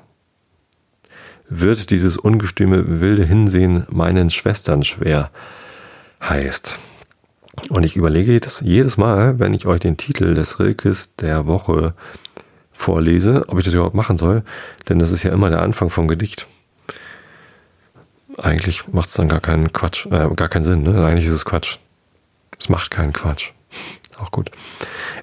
[1.50, 5.32] wird dieses ungestüme wilde Hinsehen meinen Schwestern schwer
[6.24, 6.80] heißt.
[7.70, 11.94] Und ich überlege jedes, jedes Mal, wenn ich euch den Titel des Rilkes der Woche
[12.78, 14.44] vorlese, ob ich das überhaupt machen soll,
[14.88, 16.48] denn das ist ja immer der Anfang vom Gedicht.
[18.38, 21.04] Eigentlich macht es dann gar keinen Quatsch, äh, gar keinen Sinn, ne?
[21.04, 21.80] Eigentlich ist es Quatsch.
[22.60, 23.52] Es macht keinen Quatsch.
[24.20, 24.52] Auch gut.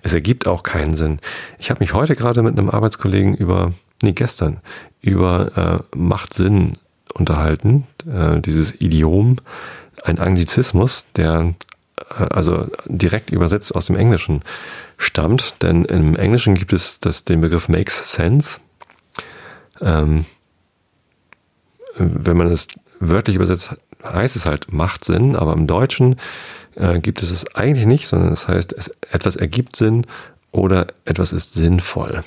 [0.02, 1.18] Es ergibt auch keinen Sinn.
[1.58, 4.60] Ich habe mich heute gerade mit einem Arbeitskollegen über, nee, gestern,
[5.00, 6.74] über äh, Macht Sinn
[7.12, 7.88] unterhalten.
[8.08, 9.38] Äh, dieses Idiom,
[10.04, 11.54] ein Anglizismus, der
[11.96, 14.42] also direkt übersetzt aus dem Englischen
[14.98, 18.60] stammt, denn im Englischen gibt es das, den Begriff makes sense.
[19.80, 20.24] Ähm,
[21.96, 22.66] wenn man es
[23.00, 26.16] wörtlich übersetzt, heißt es halt macht Sinn, aber im Deutschen
[26.74, 30.06] äh, gibt es es eigentlich nicht, sondern es heißt, es, etwas ergibt Sinn
[30.52, 32.22] oder etwas ist sinnvoll.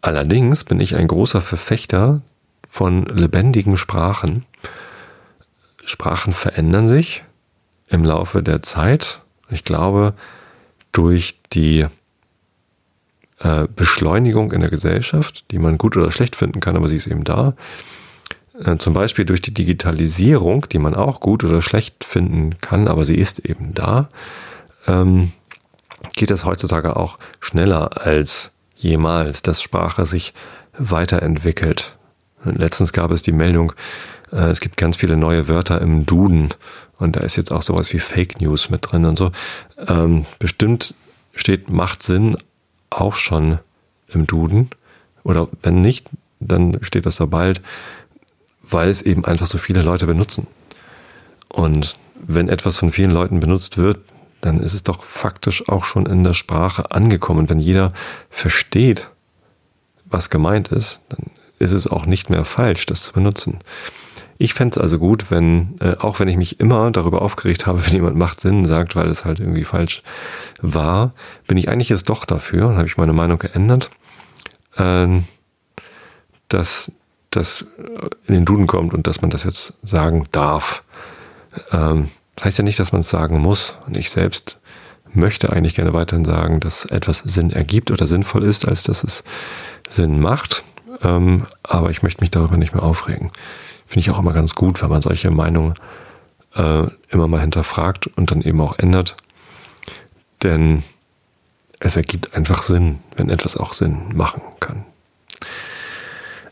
[0.00, 2.22] Allerdings bin ich ein großer Verfechter
[2.68, 4.44] von lebendigen Sprachen.
[5.84, 7.22] Sprachen verändern sich
[7.92, 9.20] im Laufe der Zeit.
[9.50, 10.14] Ich glaube,
[10.90, 11.86] durch die
[13.38, 17.06] äh, Beschleunigung in der Gesellschaft, die man gut oder schlecht finden kann, aber sie ist
[17.06, 17.54] eben da.
[18.64, 23.04] Äh, zum Beispiel durch die Digitalisierung, die man auch gut oder schlecht finden kann, aber
[23.04, 24.08] sie ist eben da,
[24.86, 25.32] ähm,
[26.14, 30.34] geht es heutzutage auch schneller als jemals, dass Sprache sich
[30.76, 31.96] weiterentwickelt.
[32.44, 33.72] Letztens gab es die Meldung,
[34.32, 36.48] äh, es gibt ganz viele neue Wörter im Duden
[36.98, 39.32] und da ist jetzt auch sowas wie Fake News mit drin und so.
[39.88, 40.94] Ähm, bestimmt
[41.34, 42.36] steht macht Sinn
[42.90, 43.58] auch schon
[44.08, 44.70] im Duden.
[45.24, 46.06] Oder wenn nicht,
[46.40, 47.60] dann steht das da bald,
[48.62, 50.46] weil es eben einfach so viele Leute benutzen.
[51.48, 54.00] Und wenn etwas von vielen Leuten benutzt wird,
[54.40, 57.48] dann ist es doch faktisch auch schon in der Sprache angekommen.
[57.48, 57.92] Wenn jeder
[58.30, 59.08] versteht,
[60.04, 61.30] was gemeint ist, dann
[61.62, 63.58] ist es auch nicht mehr falsch, das zu benutzen.
[64.38, 67.82] Ich fände es also gut, wenn, äh, auch wenn ich mich immer darüber aufgeregt habe,
[67.86, 70.02] wenn jemand macht Sinn sagt, weil es halt irgendwie falsch
[70.60, 71.14] war,
[71.46, 73.90] bin ich eigentlich jetzt doch dafür, und habe ich meine Meinung geändert,
[74.76, 75.06] äh,
[76.48, 76.92] dass
[77.30, 77.64] das
[78.26, 80.82] in den Duden kommt und dass man das jetzt sagen darf.
[81.70, 82.10] Ähm,
[82.42, 83.76] heißt ja nicht, dass man es sagen muss.
[83.86, 84.58] Und ich selbst
[85.14, 89.24] möchte eigentlich gerne weiterhin sagen, dass etwas Sinn ergibt oder sinnvoll ist, als dass es
[89.88, 90.64] Sinn macht.
[91.02, 93.30] Ähm, aber ich möchte mich darüber nicht mehr aufregen.
[93.86, 95.74] Finde ich auch immer ganz gut, wenn man solche Meinungen
[96.54, 99.16] äh, immer mal hinterfragt und dann eben auch ändert.
[100.42, 100.82] Denn
[101.78, 104.84] es ergibt einfach Sinn, wenn etwas auch Sinn machen kann.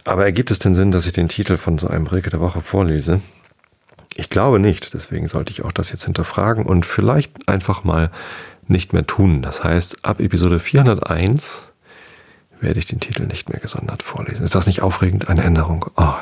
[0.04, 2.60] Aber ergibt es denn Sinn, dass ich den Titel von so einem Rilke der Woche
[2.60, 3.20] vorlese?
[4.16, 8.10] Ich glaube nicht, deswegen sollte ich auch das jetzt hinterfragen und vielleicht einfach mal
[8.66, 9.42] nicht mehr tun.
[9.42, 11.69] Das heißt, ab Episode 401
[12.60, 14.44] werde ich den Titel nicht mehr gesondert vorlesen.
[14.44, 15.28] Ist das nicht aufregend?
[15.28, 15.86] Eine Änderung?
[15.96, 16.14] Oh.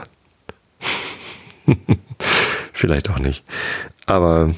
[2.73, 3.45] Vielleicht auch nicht.
[4.07, 4.55] Aber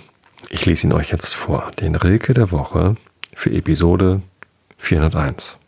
[0.51, 1.71] ich lese ihn euch jetzt vor.
[1.81, 2.97] Den Rilke der Woche
[3.35, 4.23] für Episode
[4.79, 5.59] 401.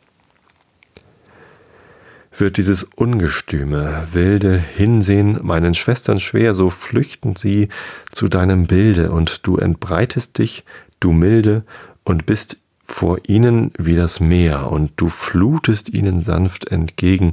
[2.34, 7.68] Wird dieses ungestüme, wilde Hinsehen meinen Schwestern schwer, so flüchten sie
[8.10, 10.64] zu deinem Bilde, und du entbreitest dich,
[10.98, 11.64] du Milde,
[12.04, 17.30] und bist vor ihnen wie das Meer, und du flutest ihnen sanft entgegen.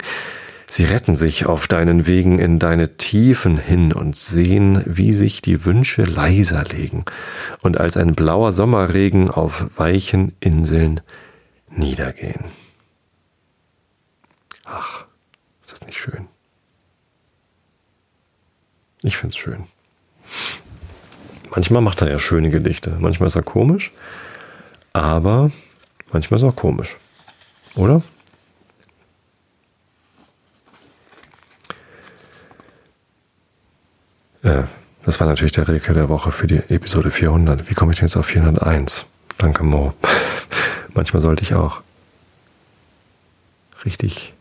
[0.69, 5.65] Sie retten sich auf deinen Wegen in deine Tiefen hin und sehen, wie sich die
[5.65, 7.05] Wünsche leiser legen
[7.61, 11.01] und als ein blauer Sommerregen auf weichen Inseln
[11.71, 12.45] niedergehen.
[14.65, 15.05] Ach,
[15.63, 16.27] ist das nicht schön?
[19.01, 19.63] Ich find's schön.
[21.49, 23.91] Manchmal macht er ja schöne Gedichte, manchmal ist er komisch,
[24.99, 25.49] aber
[26.11, 26.97] manchmal ist er auch komisch.
[27.75, 28.01] Oder?
[34.43, 34.63] Äh,
[35.05, 37.69] das war natürlich der Rilke der Woche für die Episode 400.
[37.69, 39.05] Wie komme ich denn jetzt auf 401?
[39.37, 39.93] Danke, Mo.
[40.93, 41.81] Manchmal sollte ich auch
[43.85, 44.33] richtig.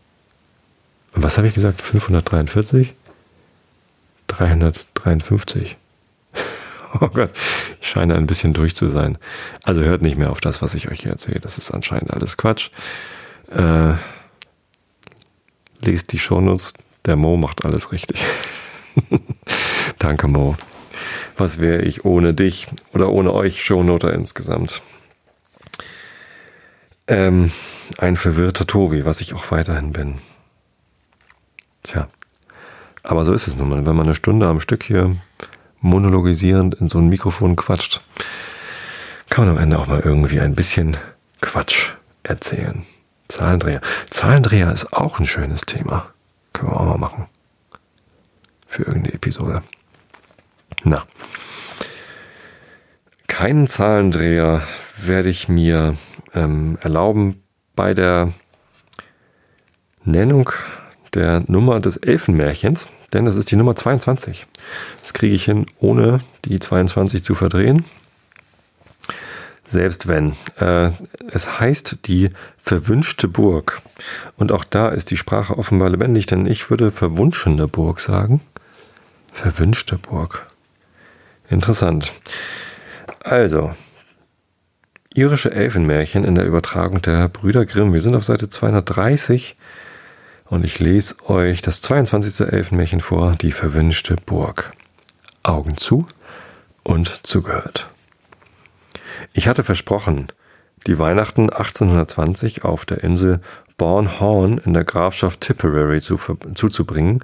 [1.13, 1.81] Was habe ich gesagt?
[1.81, 2.93] 543?
[4.27, 5.77] 353.
[7.01, 7.31] Oh Gott,
[7.81, 9.17] ich scheine ein bisschen durch zu sein.
[9.63, 11.39] Also hört nicht mehr auf das, was ich euch hier erzähle.
[11.39, 12.71] Das ist anscheinend alles Quatsch.
[13.51, 13.93] Äh,
[15.81, 16.73] lest die Shownotes.
[17.05, 18.23] Der Mo macht alles richtig.
[19.99, 20.55] Danke, Mo.
[21.37, 24.81] Was wäre ich ohne dich oder ohne euch, Shownoter insgesamt?
[27.07, 27.51] Ähm,
[27.97, 30.19] ein verwirrter Tobi, was ich auch weiterhin bin.
[31.83, 32.09] Tja,
[33.03, 33.85] aber so ist es nun mal.
[33.85, 35.15] Wenn man eine Stunde am Stück hier
[35.81, 38.01] monologisierend in so ein Mikrofon quatscht,
[39.29, 40.97] kann man am Ende auch mal irgendwie ein bisschen
[41.41, 41.91] Quatsch
[42.23, 42.85] erzählen.
[43.27, 43.81] Zahlendreher.
[44.09, 46.07] Zahlendreher ist auch ein schönes Thema.
[46.53, 47.27] Können wir auch mal machen.
[48.67, 49.61] Für irgendeine Episode.
[50.83, 51.05] Na.
[53.27, 54.61] keinen Zahlendreher
[54.97, 55.95] werde ich mir
[56.33, 57.43] ähm, erlauben,
[57.75, 58.33] bei der
[60.03, 60.51] Nennung
[61.13, 64.45] der Nummer des Elfenmärchens, denn das ist die Nummer 22.
[65.01, 67.85] Das kriege ich hin, ohne die 22 zu verdrehen.
[69.65, 70.35] Selbst wenn.
[70.59, 70.91] Äh,
[71.31, 73.81] es heißt die verwünschte Burg.
[74.37, 78.41] Und auch da ist die Sprache offenbar lebendig, denn ich würde verwunschene Burg sagen.
[79.31, 80.47] Verwünschte Burg.
[81.49, 82.13] Interessant.
[83.23, 83.73] Also,
[85.13, 87.93] irische Elfenmärchen in der Übertragung der Brüder Grimm.
[87.93, 89.55] Wir sind auf Seite 230
[90.49, 92.47] und ich lese euch das 22.
[92.47, 94.73] Elfenmärchen vor, die verwünschte Burg.
[95.43, 96.07] Augen zu
[96.83, 97.89] und zugehört.
[99.33, 100.27] Ich hatte versprochen,
[100.87, 103.41] die Weihnachten 1820 auf der Insel
[103.77, 106.19] Bornhorn in der Grafschaft Tipperary zu,
[106.55, 107.23] zuzubringen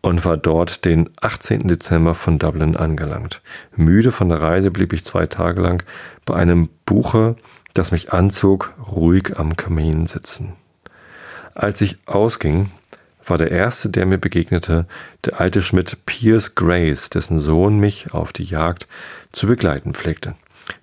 [0.00, 1.68] und war dort den 18.
[1.68, 3.40] Dezember von Dublin angelangt.
[3.74, 5.82] Müde von der Reise blieb ich zwei Tage lang
[6.24, 7.36] bei einem Buche,
[7.74, 10.54] das mich anzog, ruhig am Kamin sitzen.
[11.58, 12.70] Als ich ausging,
[13.26, 14.86] war der erste, der mir begegnete,
[15.24, 18.86] der alte Schmidt Piers Grace, dessen Sohn mich auf die Jagd
[19.32, 20.36] zu begleiten pflegte.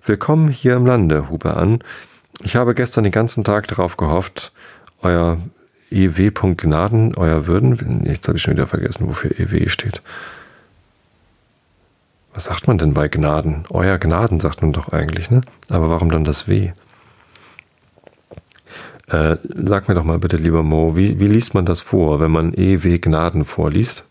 [0.04, 1.78] Willkommen hier im Lande, hub er an.
[2.42, 4.52] Ich habe gestern den ganzen Tag darauf gehofft,
[5.00, 5.38] euer
[5.90, 6.30] EW.
[6.30, 8.04] Gnaden, euer Würden.
[8.04, 10.02] Jetzt habe ich schon wieder vergessen, wofür EW steht.
[12.34, 13.64] Was sagt man denn bei Gnaden?
[13.70, 15.40] Euer Gnaden sagt man doch eigentlich, ne?
[15.70, 16.72] Aber warum dann das W?
[19.08, 22.30] Äh, sag mir doch mal bitte, lieber Mo, wie, wie liest man das vor, wenn
[22.30, 24.04] man EW Gnaden vorliest?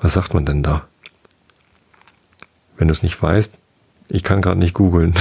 [0.00, 0.86] Was sagt man denn da?
[2.76, 3.54] Wenn du es nicht weißt,
[4.08, 5.14] ich kann gerade nicht googeln.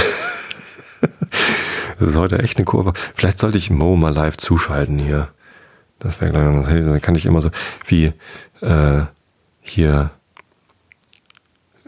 [1.99, 2.93] das ist heute echt eine Kurve.
[3.15, 5.29] Vielleicht sollte ich Mo mal live zuschalten hier.
[5.99, 6.83] Das wäre gleich.
[6.83, 7.51] Dann kann ich immer so
[7.87, 8.11] wie
[8.61, 9.01] äh,
[9.61, 10.11] hier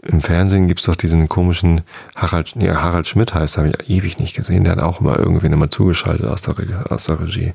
[0.02, 1.80] im Fernsehen gibt es doch diesen komischen
[2.14, 4.64] Harald, ja, Harald Schmidt heißt, habe ich ewig nicht gesehen.
[4.64, 6.54] Der hat auch immer irgendwen immer zugeschaltet aus der,
[6.90, 7.52] aus der Regie.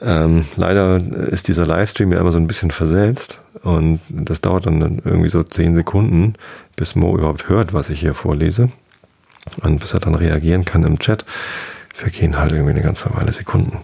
[0.00, 5.00] Ähm, leider ist dieser Livestream ja immer so ein bisschen versetzt und das dauert dann
[5.04, 6.34] irgendwie so zehn Sekunden,
[6.76, 8.70] bis Mo überhaupt hört, was ich hier vorlese
[9.62, 11.24] und bis er dann reagieren kann im Chat.
[11.94, 13.78] Vergehen halt irgendwie eine ganze Weile Sekunden.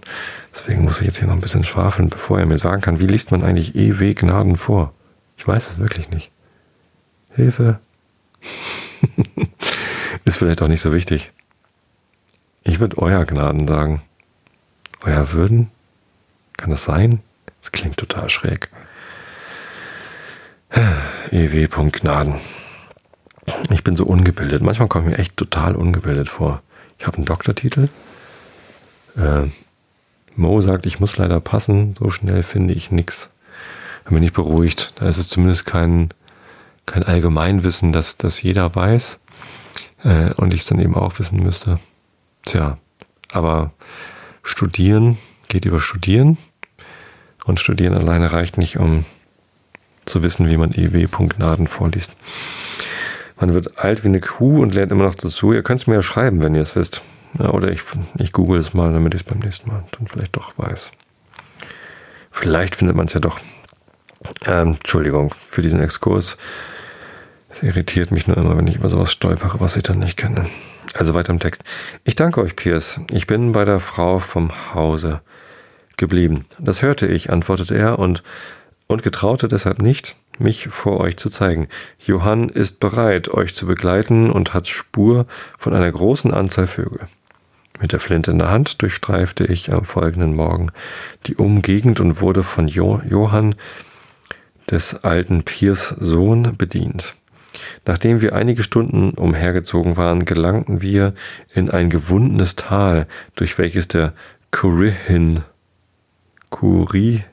[0.53, 3.07] Deswegen muss ich jetzt hier noch ein bisschen schwafeln, bevor er mir sagen kann, wie
[3.07, 4.93] liest man eigentlich EW Gnaden vor?
[5.35, 6.31] Ich weiß es wirklich nicht.
[7.35, 7.79] Hilfe.
[10.25, 11.31] Ist vielleicht auch nicht so wichtig.
[12.63, 14.01] Ich würde euer Gnaden sagen.
[15.01, 15.69] Euer Würden?
[16.57, 17.19] Kann das sein?
[17.61, 18.69] Das klingt total schräg.
[21.31, 21.67] EW.
[21.67, 22.35] Gnaden.
[23.69, 24.61] Ich bin so ungebildet.
[24.61, 26.61] Manchmal komme ich mir echt total ungebildet vor.
[26.97, 27.89] Ich habe einen Doktortitel.
[29.17, 29.49] Äh,
[30.35, 31.95] Mo sagt, ich muss leider passen.
[31.99, 33.29] So schnell finde ich nichts.
[34.05, 34.93] Dann bin ich beruhigt.
[34.95, 36.09] Da ist es zumindest kein,
[36.85, 39.19] kein Allgemeinwissen, dass das jeder weiß.
[40.03, 41.79] Äh, und ich es dann eben auch wissen müsste.
[42.43, 42.77] Tja,
[43.31, 43.71] aber
[44.43, 45.17] studieren
[45.47, 46.37] geht über Studieren.
[47.45, 49.05] Und Studieren alleine reicht nicht, um
[50.05, 52.13] zu wissen, wie man EW.Naden vorliest.
[53.39, 55.53] Man wird alt wie eine Kuh und lernt immer noch dazu.
[55.53, 57.01] Ihr könnt es mir ja schreiben, wenn ihr es wisst.
[57.39, 57.81] Ja, oder ich,
[58.19, 60.91] ich google es mal, damit ich es beim nächsten Mal dann vielleicht doch weiß.
[62.31, 63.39] Vielleicht findet man es ja doch.
[64.45, 66.37] Ähm, Entschuldigung für diesen Exkurs.
[67.53, 70.47] Es irritiert mich nur immer, wenn ich über sowas stolpere, was ich dann nicht kenne.
[70.95, 71.63] Also weiter im Text.
[72.03, 72.99] Ich danke euch, Piers.
[73.11, 75.21] Ich bin bei der Frau vom Hause
[75.95, 76.45] geblieben.
[76.59, 78.23] Das hörte ich, antwortete er und,
[78.87, 81.67] und getraute deshalb nicht, mich vor euch zu zeigen.
[81.99, 85.27] Johann ist bereit, euch zu begleiten und hat Spur
[85.59, 87.07] von einer großen Anzahl Vögel.
[87.79, 90.71] Mit der Flinte in der Hand durchstreifte ich am folgenden Morgen
[91.27, 93.55] die Umgegend und wurde von jo Johann,
[94.71, 97.15] des alten Piers Sohn, bedient.
[97.85, 101.13] Nachdem wir einige Stunden umhergezogen waren, gelangten wir
[101.53, 104.13] in ein gewundenes Tal, durch welches der
[104.51, 105.43] Kurihin,
[106.49, 107.23] Kurihin,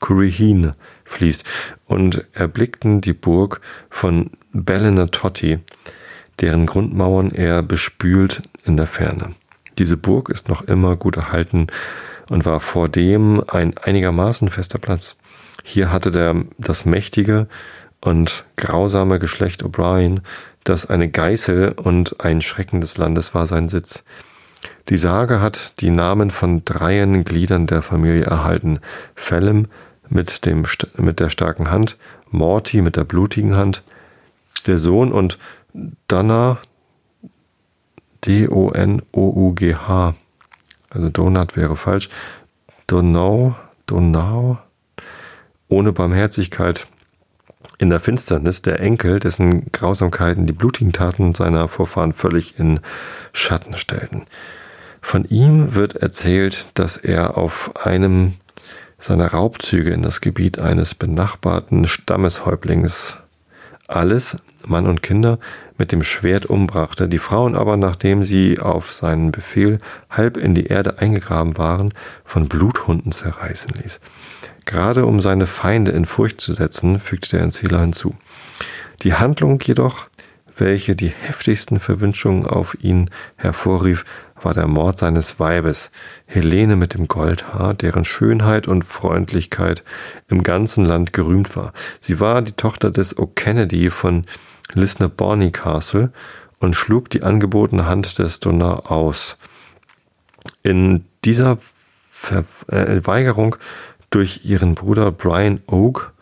[0.00, 0.72] Kurihin
[1.04, 1.44] fließt
[1.86, 4.30] und erblickten die Burg von
[5.10, 5.58] Totti,
[6.40, 9.34] deren Grundmauern er bespült in der Ferne.
[9.78, 11.68] Diese Burg ist noch immer gut erhalten
[12.28, 15.16] und war vordem ein einigermaßen fester Platz.
[15.64, 17.46] Hier hatte der, das mächtige
[18.02, 20.20] und grausame Geschlecht O'Brien,
[20.64, 24.04] das eine Geißel und ein Schrecken des Landes war, sein Sitz.
[24.88, 28.80] Die Sage hat die Namen von dreien Gliedern der Familie erhalten.
[29.14, 29.66] Phelim
[30.08, 30.64] mit, dem,
[30.96, 31.96] mit der starken Hand,
[32.30, 33.82] Morty mit der blutigen Hand,
[34.66, 35.38] der Sohn und
[36.08, 36.58] Donna,
[38.24, 40.14] D-O-N-O-U-G-H,
[40.90, 42.08] also Donut wäre falsch,
[42.86, 43.54] Donau,
[43.86, 44.58] Donau,
[45.68, 46.86] ohne Barmherzigkeit,
[47.82, 52.78] in der Finsternis der Enkel, dessen Grausamkeiten die blutigen Taten seiner Vorfahren völlig in
[53.32, 54.22] Schatten stellten.
[55.00, 58.34] Von ihm wird erzählt, dass er auf einem
[58.98, 63.18] seiner Raubzüge in das Gebiet eines benachbarten Stammeshäuptlings
[63.88, 65.40] alles, Mann und Kinder,
[65.76, 69.78] mit dem Schwert umbrachte, die Frauen aber, nachdem sie auf seinen Befehl
[70.08, 71.92] halb in die Erde eingegraben waren,
[72.24, 73.98] von Bluthunden zerreißen ließ.
[74.64, 78.14] Gerade um seine Feinde in Furcht zu setzen, fügte der Erzähler hinzu.
[79.02, 80.06] Die Handlung jedoch,
[80.56, 84.04] welche die heftigsten Verwünschungen auf ihn hervorrief,
[84.40, 85.90] war der Mord seines Weibes,
[86.26, 89.84] Helene mit dem Goldhaar, deren Schönheit und Freundlichkeit
[90.28, 91.72] im ganzen Land gerühmt war.
[92.00, 94.24] Sie war die Tochter des O'Kennedy von
[94.74, 96.12] Lisnaborny Castle
[96.58, 99.36] und schlug die angebotene Hand des Donner aus.
[100.62, 101.58] In dieser
[102.10, 103.56] Verweigerung
[104.12, 106.12] durch ihren Bruder Brian Oak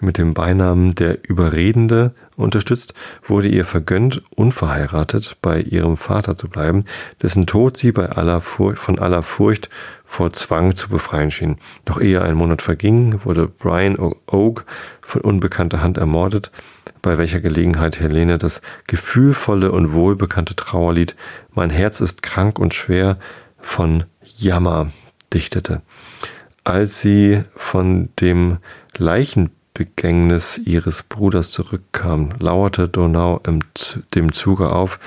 [0.00, 6.84] mit dem Beinamen der Überredende unterstützt, wurde ihr vergönnt, unverheiratet bei ihrem Vater zu bleiben,
[7.22, 9.70] dessen Tod sie bei aller Furcht, von aller Furcht
[10.04, 11.56] vor Zwang zu befreien schien.
[11.84, 14.64] Doch ehe ein Monat verging, wurde Brian Oak
[15.00, 16.50] von unbekannter Hand ermordet,
[17.02, 21.14] bei welcher Gelegenheit Helene das gefühlvolle und wohlbekannte Trauerlied
[21.52, 23.18] Mein Herz ist krank und schwer
[23.60, 24.90] von Jammer
[25.32, 25.82] dichtete.
[26.64, 28.56] Als sie von dem
[28.96, 33.40] Leichenbegängnis ihres Bruders zurückkam, lauerte Donau
[34.14, 34.98] dem Zuge auf.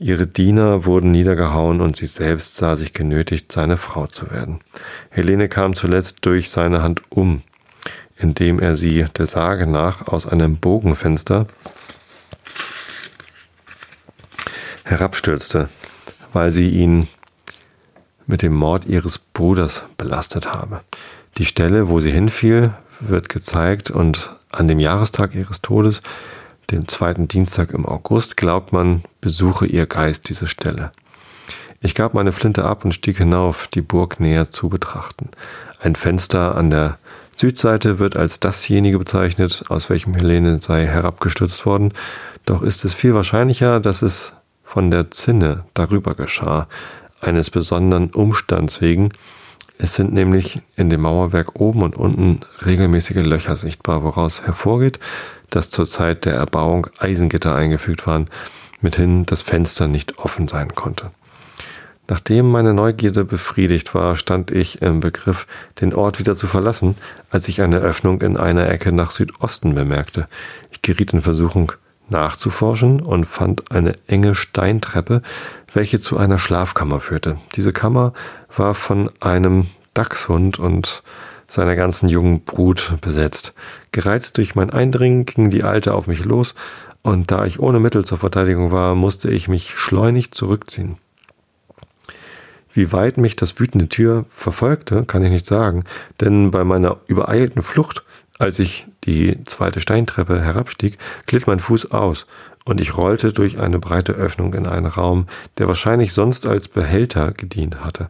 [0.00, 4.58] Ihre Diener wurden niedergehauen und sie selbst sah sich genötigt, seine Frau zu werden.
[5.10, 7.42] Helene kam zuletzt durch seine Hand um,
[8.16, 11.46] indem er sie der Sage nach aus einem Bogenfenster
[14.84, 15.68] herabstürzte,
[16.32, 17.06] weil sie ihn
[18.30, 20.80] mit dem Mord ihres Bruders belastet habe.
[21.36, 26.02] Die Stelle, wo sie hinfiel, wird gezeigt und an dem Jahrestag ihres Todes,
[26.70, 30.92] dem zweiten Dienstag im August, glaubt man, besuche ihr Geist diese Stelle.
[31.80, 35.30] Ich gab meine Flinte ab und stieg hinauf, die Burg näher zu betrachten.
[35.80, 36.98] Ein Fenster an der
[37.36, 41.94] Südseite wird als dasjenige bezeichnet, aus welchem Helene sei herabgestürzt worden,
[42.44, 46.68] doch ist es viel wahrscheinlicher, dass es von der Zinne darüber geschah,
[47.20, 49.10] eines besonderen Umstands wegen.
[49.78, 54.98] Es sind nämlich in dem Mauerwerk oben und unten regelmäßige Löcher sichtbar, woraus hervorgeht,
[55.48, 58.26] dass zur Zeit der Erbauung Eisengitter eingefügt waren,
[58.80, 61.10] mithin das Fenster nicht offen sein konnte.
[62.10, 65.46] Nachdem meine Neugierde befriedigt war, stand ich im Begriff,
[65.80, 66.96] den Ort wieder zu verlassen,
[67.30, 70.26] als ich eine Öffnung in einer Ecke nach Südosten bemerkte.
[70.72, 71.72] Ich geriet in Versuchung,
[72.10, 75.22] nachzuforschen und fand eine enge Steintreppe,
[75.72, 77.38] welche zu einer Schlafkammer führte.
[77.54, 78.12] Diese Kammer
[78.54, 81.02] war von einem Dachshund und
[81.48, 83.54] seiner ganzen jungen Brut besetzt.
[83.92, 86.54] Gereizt durch mein Eindringen ging die Alte auf mich los,
[87.02, 90.98] und da ich ohne Mittel zur Verteidigung war, musste ich mich schleunig zurückziehen.
[92.72, 95.84] Wie weit mich das wütende Tier verfolgte, kann ich nicht sagen,
[96.20, 98.04] denn bei meiner übereilten Flucht,
[98.40, 102.26] als ich die zweite Steintreppe herabstieg, glitt mein Fuß aus
[102.64, 105.26] und ich rollte durch eine breite Öffnung in einen Raum,
[105.58, 108.08] der wahrscheinlich sonst als Behälter gedient hatte.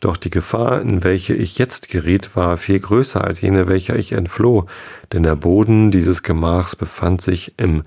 [0.00, 4.12] Doch die Gefahr, in welche ich jetzt geriet, war viel größer als jene, welcher ich
[4.12, 4.66] entfloh,
[5.12, 7.82] denn der Boden dieses Gemachs befand sich im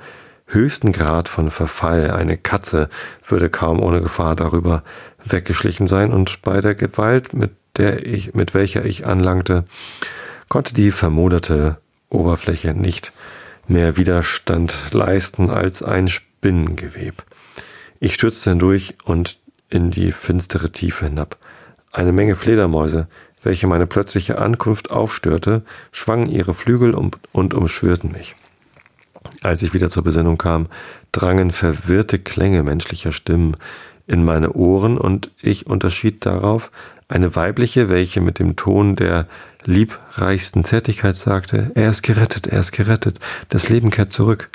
[0.47, 2.11] höchsten Grad von Verfall.
[2.11, 2.89] Eine Katze
[3.25, 4.83] würde kaum ohne Gefahr darüber
[5.23, 9.63] weggeschlichen sein, und bei der Gewalt, mit der ich, mit welcher ich anlangte,
[10.51, 11.77] konnte die vermoderte
[12.09, 13.13] Oberfläche nicht
[13.69, 17.23] mehr Widerstand leisten als ein Spinnengeweb.
[18.01, 19.39] Ich stürzte hindurch und
[19.69, 21.37] in die finstere Tiefe hinab.
[21.93, 23.07] Eine Menge Fledermäuse,
[23.41, 28.35] welche meine plötzliche Ankunft aufstörte, schwangen ihre Flügel um und umschwirrten mich.
[29.43, 30.67] Als ich wieder zur Besinnung kam,
[31.13, 33.55] drangen verwirrte Klänge menschlicher Stimmen
[34.05, 36.71] in meine Ohren und ich unterschied darauf
[37.11, 39.27] eine weibliche, welche mit dem Ton der
[39.65, 44.49] liebreichsten Zärtlichkeit sagte, er ist gerettet, er ist gerettet, das Leben kehrt zurück.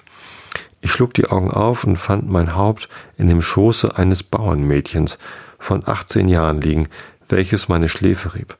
[0.81, 5.19] Ich schlug die Augen auf und fand mein Haupt in dem Schoße eines Bauernmädchens
[5.59, 6.89] von 18 Jahren liegen,
[7.29, 8.57] welches meine Schläfe rieb.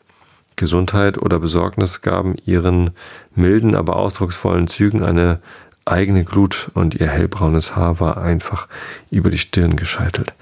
[0.57, 2.91] Gesundheit oder Besorgnis gaben ihren
[3.35, 5.41] milden, aber ausdrucksvollen Zügen eine
[5.85, 8.67] eigene Glut und ihr hellbraunes Haar war einfach
[9.11, 10.35] über die Stirn gescheitelt.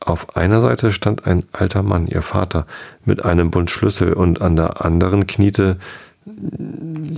[0.00, 2.66] Auf einer Seite stand ein alter Mann, ihr Vater,
[3.04, 5.78] mit einem Bund Schlüssel und an der anderen kniete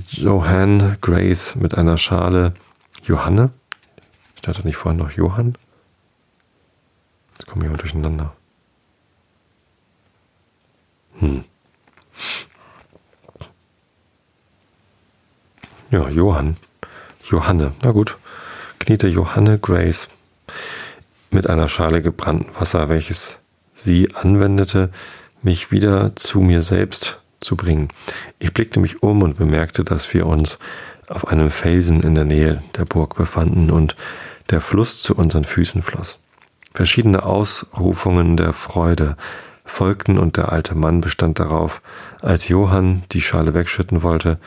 [0.09, 2.55] Johanne Grace mit einer Schale.
[3.03, 3.51] Johanne?
[4.39, 5.57] Stand da nicht vorhin noch Johann?
[7.39, 8.33] Jetzt komme ich mal durcheinander.
[11.19, 11.45] Hm.
[15.91, 16.57] Ja, Johann
[17.31, 18.19] Johanne, na gut,
[18.81, 20.09] kniete Johanne Grace
[21.31, 23.41] mit einer Schale gebrannten Wasser, welches
[23.73, 24.91] sie anwendete,
[25.43, 27.89] mich wieder zu mir selbst zu bringen.
[28.39, 30.59] Ich blickte mich um und bemerkte, dass wir uns
[31.09, 33.97] auf einem Felsen in der Nähe der Burg befanden und
[34.51, 36.19] der Fluss zu unseren Füßen floss.
[36.75, 39.17] Verschiedene Ausrufungen der Freude
[39.65, 41.83] folgten und der alte Mann bestand darauf,
[42.21, 44.39] als Johann die Schale wegschütten wollte,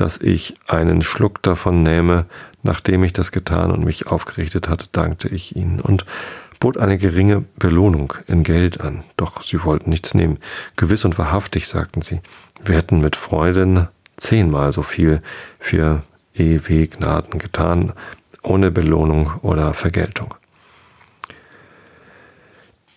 [0.00, 2.26] dass ich einen Schluck davon nähme.
[2.62, 6.06] Nachdem ich das getan und mich aufgerichtet hatte, dankte ich ihnen und
[6.60, 9.04] bot eine geringe Belohnung in Geld an.
[9.16, 10.38] Doch sie wollten nichts nehmen.
[10.76, 12.20] Gewiss und wahrhaftig, sagten sie,
[12.64, 15.22] wir hätten mit Freuden zehnmal so viel
[15.58, 16.02] für
[16.34, 17.92] EW Gnaden getan,
[18.42, 20.34] ohne Belohnung oder Vergeltung.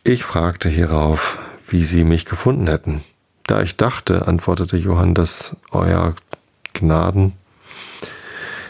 [0.03, 3.03] Ich fragte hierauf, wie sie mich gefunden hätten.
[3.45, 6.15] Da ich dachte, antwortete Johann, dass euer
[6.73, 7.33] Gnaden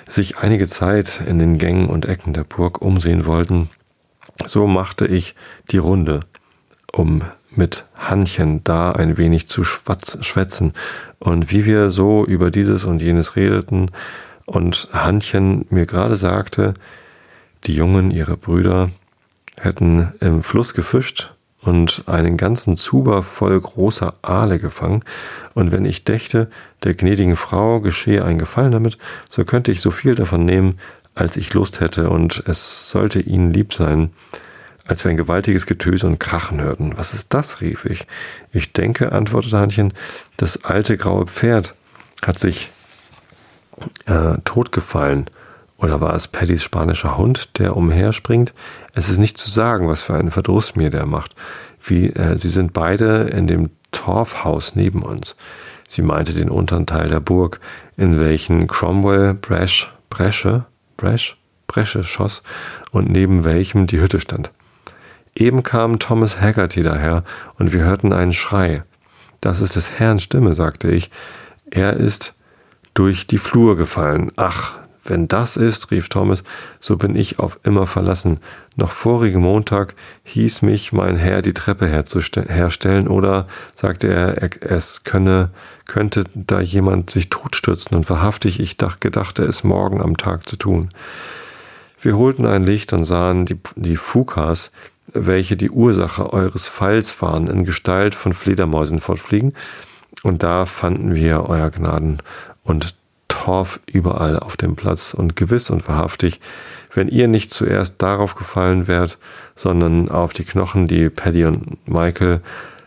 [0.07, 3.69] sich einige Zeit in den Gängen und Ecken der Burg umsehen wollten,
[4.45, 5.35] so machte ich
[5.71, 6.21] die Runde,
[6.91, 7.21] um
[7.51, 10.73] mit Hannchen da ein wenig zu schwätzen.
[11.19, 13.91] Und wie wir so über dieses und jenes redeten
[14.45, 16.73] und Hannchen mir gerade sagte,
[17.65, 18.89] die Jungen, ihre Brüder,
[19.57, 25.03] hätten im Fluss gefischt und einen ganzen Zuber voll großer Aale gefangen,
[25.53, 26.49] und wenn ich dächte,
[26.83, 28.97] der gnädigen Frau geschehe ein Gefallen damit,
[29.29, 30.79] so könnte ich so viel davon nehmen,
[31.13, 34.11] als ich Lust hätte, und es sollte ihnen lieb sein,
[34.87, 36.97] als wir ein gewaltiges Getöse und Krachen hörten.
[36.97, 37.61] Was ist das?
[37.61, 38.07] rief ich.
[38.51, 39.93] Ich denke, antwortete Hannchen,
[40.37, 41.75] das alte graue Pferd
[42.23, 42.69] hat sich
[44.05, 45.27] äh, totgefallen.
[45.81, 48.53] Oder war es Paddys spanischer Hund, der umherspringt?
[48.93, 51.35] Es ist nicht zu sagen, was für einen Verdruss mir der macht.
[51.83, 55.35] Wie, äh, sie sind beide in dem Torfhaus neben uns.
[55.87, 57.59] Sie meinte den unteren Teil der Burg,
[57.97, 60.65] in welchen Cromwell Bresch, Bresche,
[60.97, 62.43] Bresch, Bresche schoss
[62.91, 64.51] und neben welchem die Hütte stand.
[65.35, 67.23] Eben kam Thomas Haggerty daher
[67.57, 68.83] und wir hörten einen Schrei.
[69.39, 71.09] Das ist des Herrn Stimme, sagte ich.
[71.71, 72.35] Er ist
[72.93, 74.31] durch die Flur gefallen.
[74.35, 76.43] Ach, wenn das ist, rief Thomas,
[76.79, 78.39] so bin ich auf immer verlassen.
[78.75, 85.49] Noch vorigen Montag hieß mich mein Herr die Treppe herstellen oder sagte er, es könne,
[85.85, 90.55] könnte da jemand sich totstürzen und wahrhaftig, ich dach, gedachte es morgen am Tag zu
[90.55, 90.89] tun.
[91.99, 94.71] Wir holten ein Licht und sahen die, die Fukas,
[95.07, 99.53] welche die Ursache eures Falls waren, in Gestalt von Fledermäusen fortfliegen.
[100.23, 102.19] Und da fanden wir euer Gnaden
[102.63, 102.95] und
[103.31, 106.41] Torf überall auf dem Platz und gewiss und wahrhaftig,
[106.93, 109.17] wenn ihr nicht zuerst darauf gefallen wärt,
[109.55, 112.41] sondern auf die Knochen, die Paddy und Michael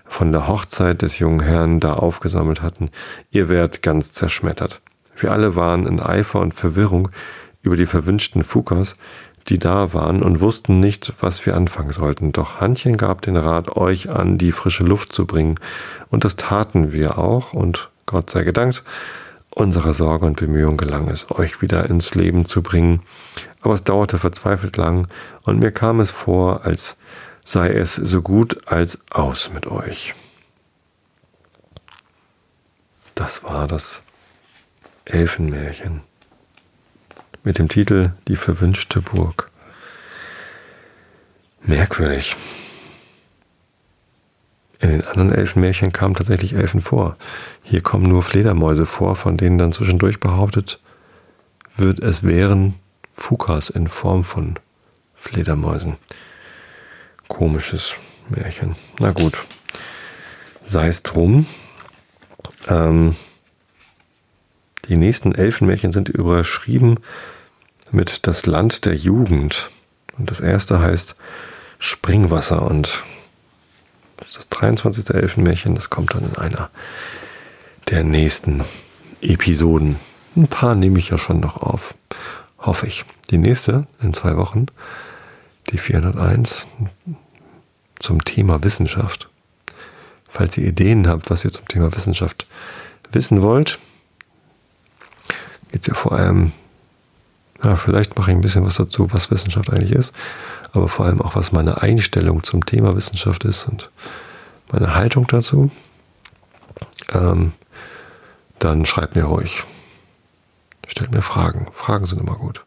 [0.05, 2.90] von der Hochzeit des jungen Herrn da aufgesammelt hatten,
[3.30, 4.82] ihr wärt ganz zerschmettert.
[5.16, 7.09] Wir alle waren in Eifer und Verwirrung
[7.62, 8.97] über die verwünschten Fukas,
[9.49, 12.32] die da waren und wussten nicht, was wir anfangen sollten.
[12.32, 15.59] Doch Hannchen gab den Rat, euch an die frische Luft zu bringen.
[16.11, 18.84] Und das taten wir auch und Gott sei gedankt,
[19.55, 23.02] unserer Sorge und Bemühung gelang es, euch wieder ins Leben zu bringen.
[23.61, 25.09] Aber es dauerte verzweifelt lang
[25.44, 26.96] und mir kam es vor, als
[27.44, 30.14] sei es so gut als aus mit euch.
[33.14, 34.02] Das war das
[35.05, 36.00] Elfenmärchen
[37.44, 39.50] mit dem Titel Die verwünschte Burg.
[41.62, 42.36] Merkwürdig.
[44.80, 47.16] In den anderen Elfenmärchen kamen tatsächlich Elfen vor.
[47.62, 50.80] Hier kommen nur Fledermäuse vor, von denen dann zwischendurch behauptet
[51.76, 52.74] wird, es wären
[53.12, 54.58] Fukas in Form von
[55.14, 55.96] Fledermäusen.
[57.28, 57.96] Komisches
[58.28, 58.76] Märchen.
[58.98, 59.44] Na gut.
[60.64, 61.46] Sei es drum.
[62.68, 63.16] Ähm,
[64.88, 66.98] die nächsten Elfenmärchen sind überschrieben
[67.90, 69.70] mit Das Land der Jugend.
[70.18, 71.16] Und das erste heißt
[71.78, 73.04] Springwasser und
[74.37, 75.11] das 23.
[75.11, 76.70] Elfenmärchen, das kommt dann in einer
[77.89, 78.64] der nächsten
[79.20, 79.97] Episoden.
[80.37, 81.95] Ein paar nehme ich ja schon noch auf,
[82.59, 83.05] hoffe ich.
[83.30, 84.66] Die nächste in zwei Wochen,
[85.70, 86.66] die 401
[87.99, 89.28] zum Thema Wissenschaft.
[90.28, 92.47] Falls ihr Ideen habt, was ihr zum Thema Wissenschaft
[93.12, 93.78] wissen wollt,
[95.70, 96.53] geht es ja vor allem
[97.64, 100.12] ja, vielleicht mache ich ein bisschen was dazu, was Wissenschaft eigentlich ist,
[100.74, 103.90] aber vor allem auch, was meine Einstellung zum Thema Wissenschaft ist und
[104.70, 105.70] meine Haltung dazu.
[107.12, 107.52] Ähm,
[108.58, 109.62] dann schreibt mir ruhig.
[110.88, 111.68] Stellt mir Fragen.
[111.72, 112.64] Fragen sind immer gut.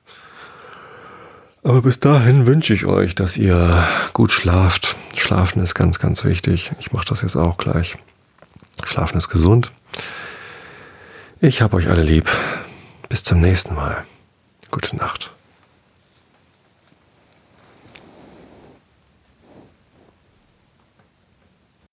[1.64, 4.96] Aber bis dahin wünsche ich euch, dass ihr gut schlaft.
[5.16, 6.72] Schlafen ist ganz, ganz wichtig.
[6.80, 7.98] Ich mache das jetzt auch gleich.
[8.86, 9.72] Schlafen ist gesund.
[11.42, 12.30] Ich habe euch alle lieb.
[13.10, 14.06] Bis zum nächsten Mal.
[14.72, 15.32] Gute Nacht.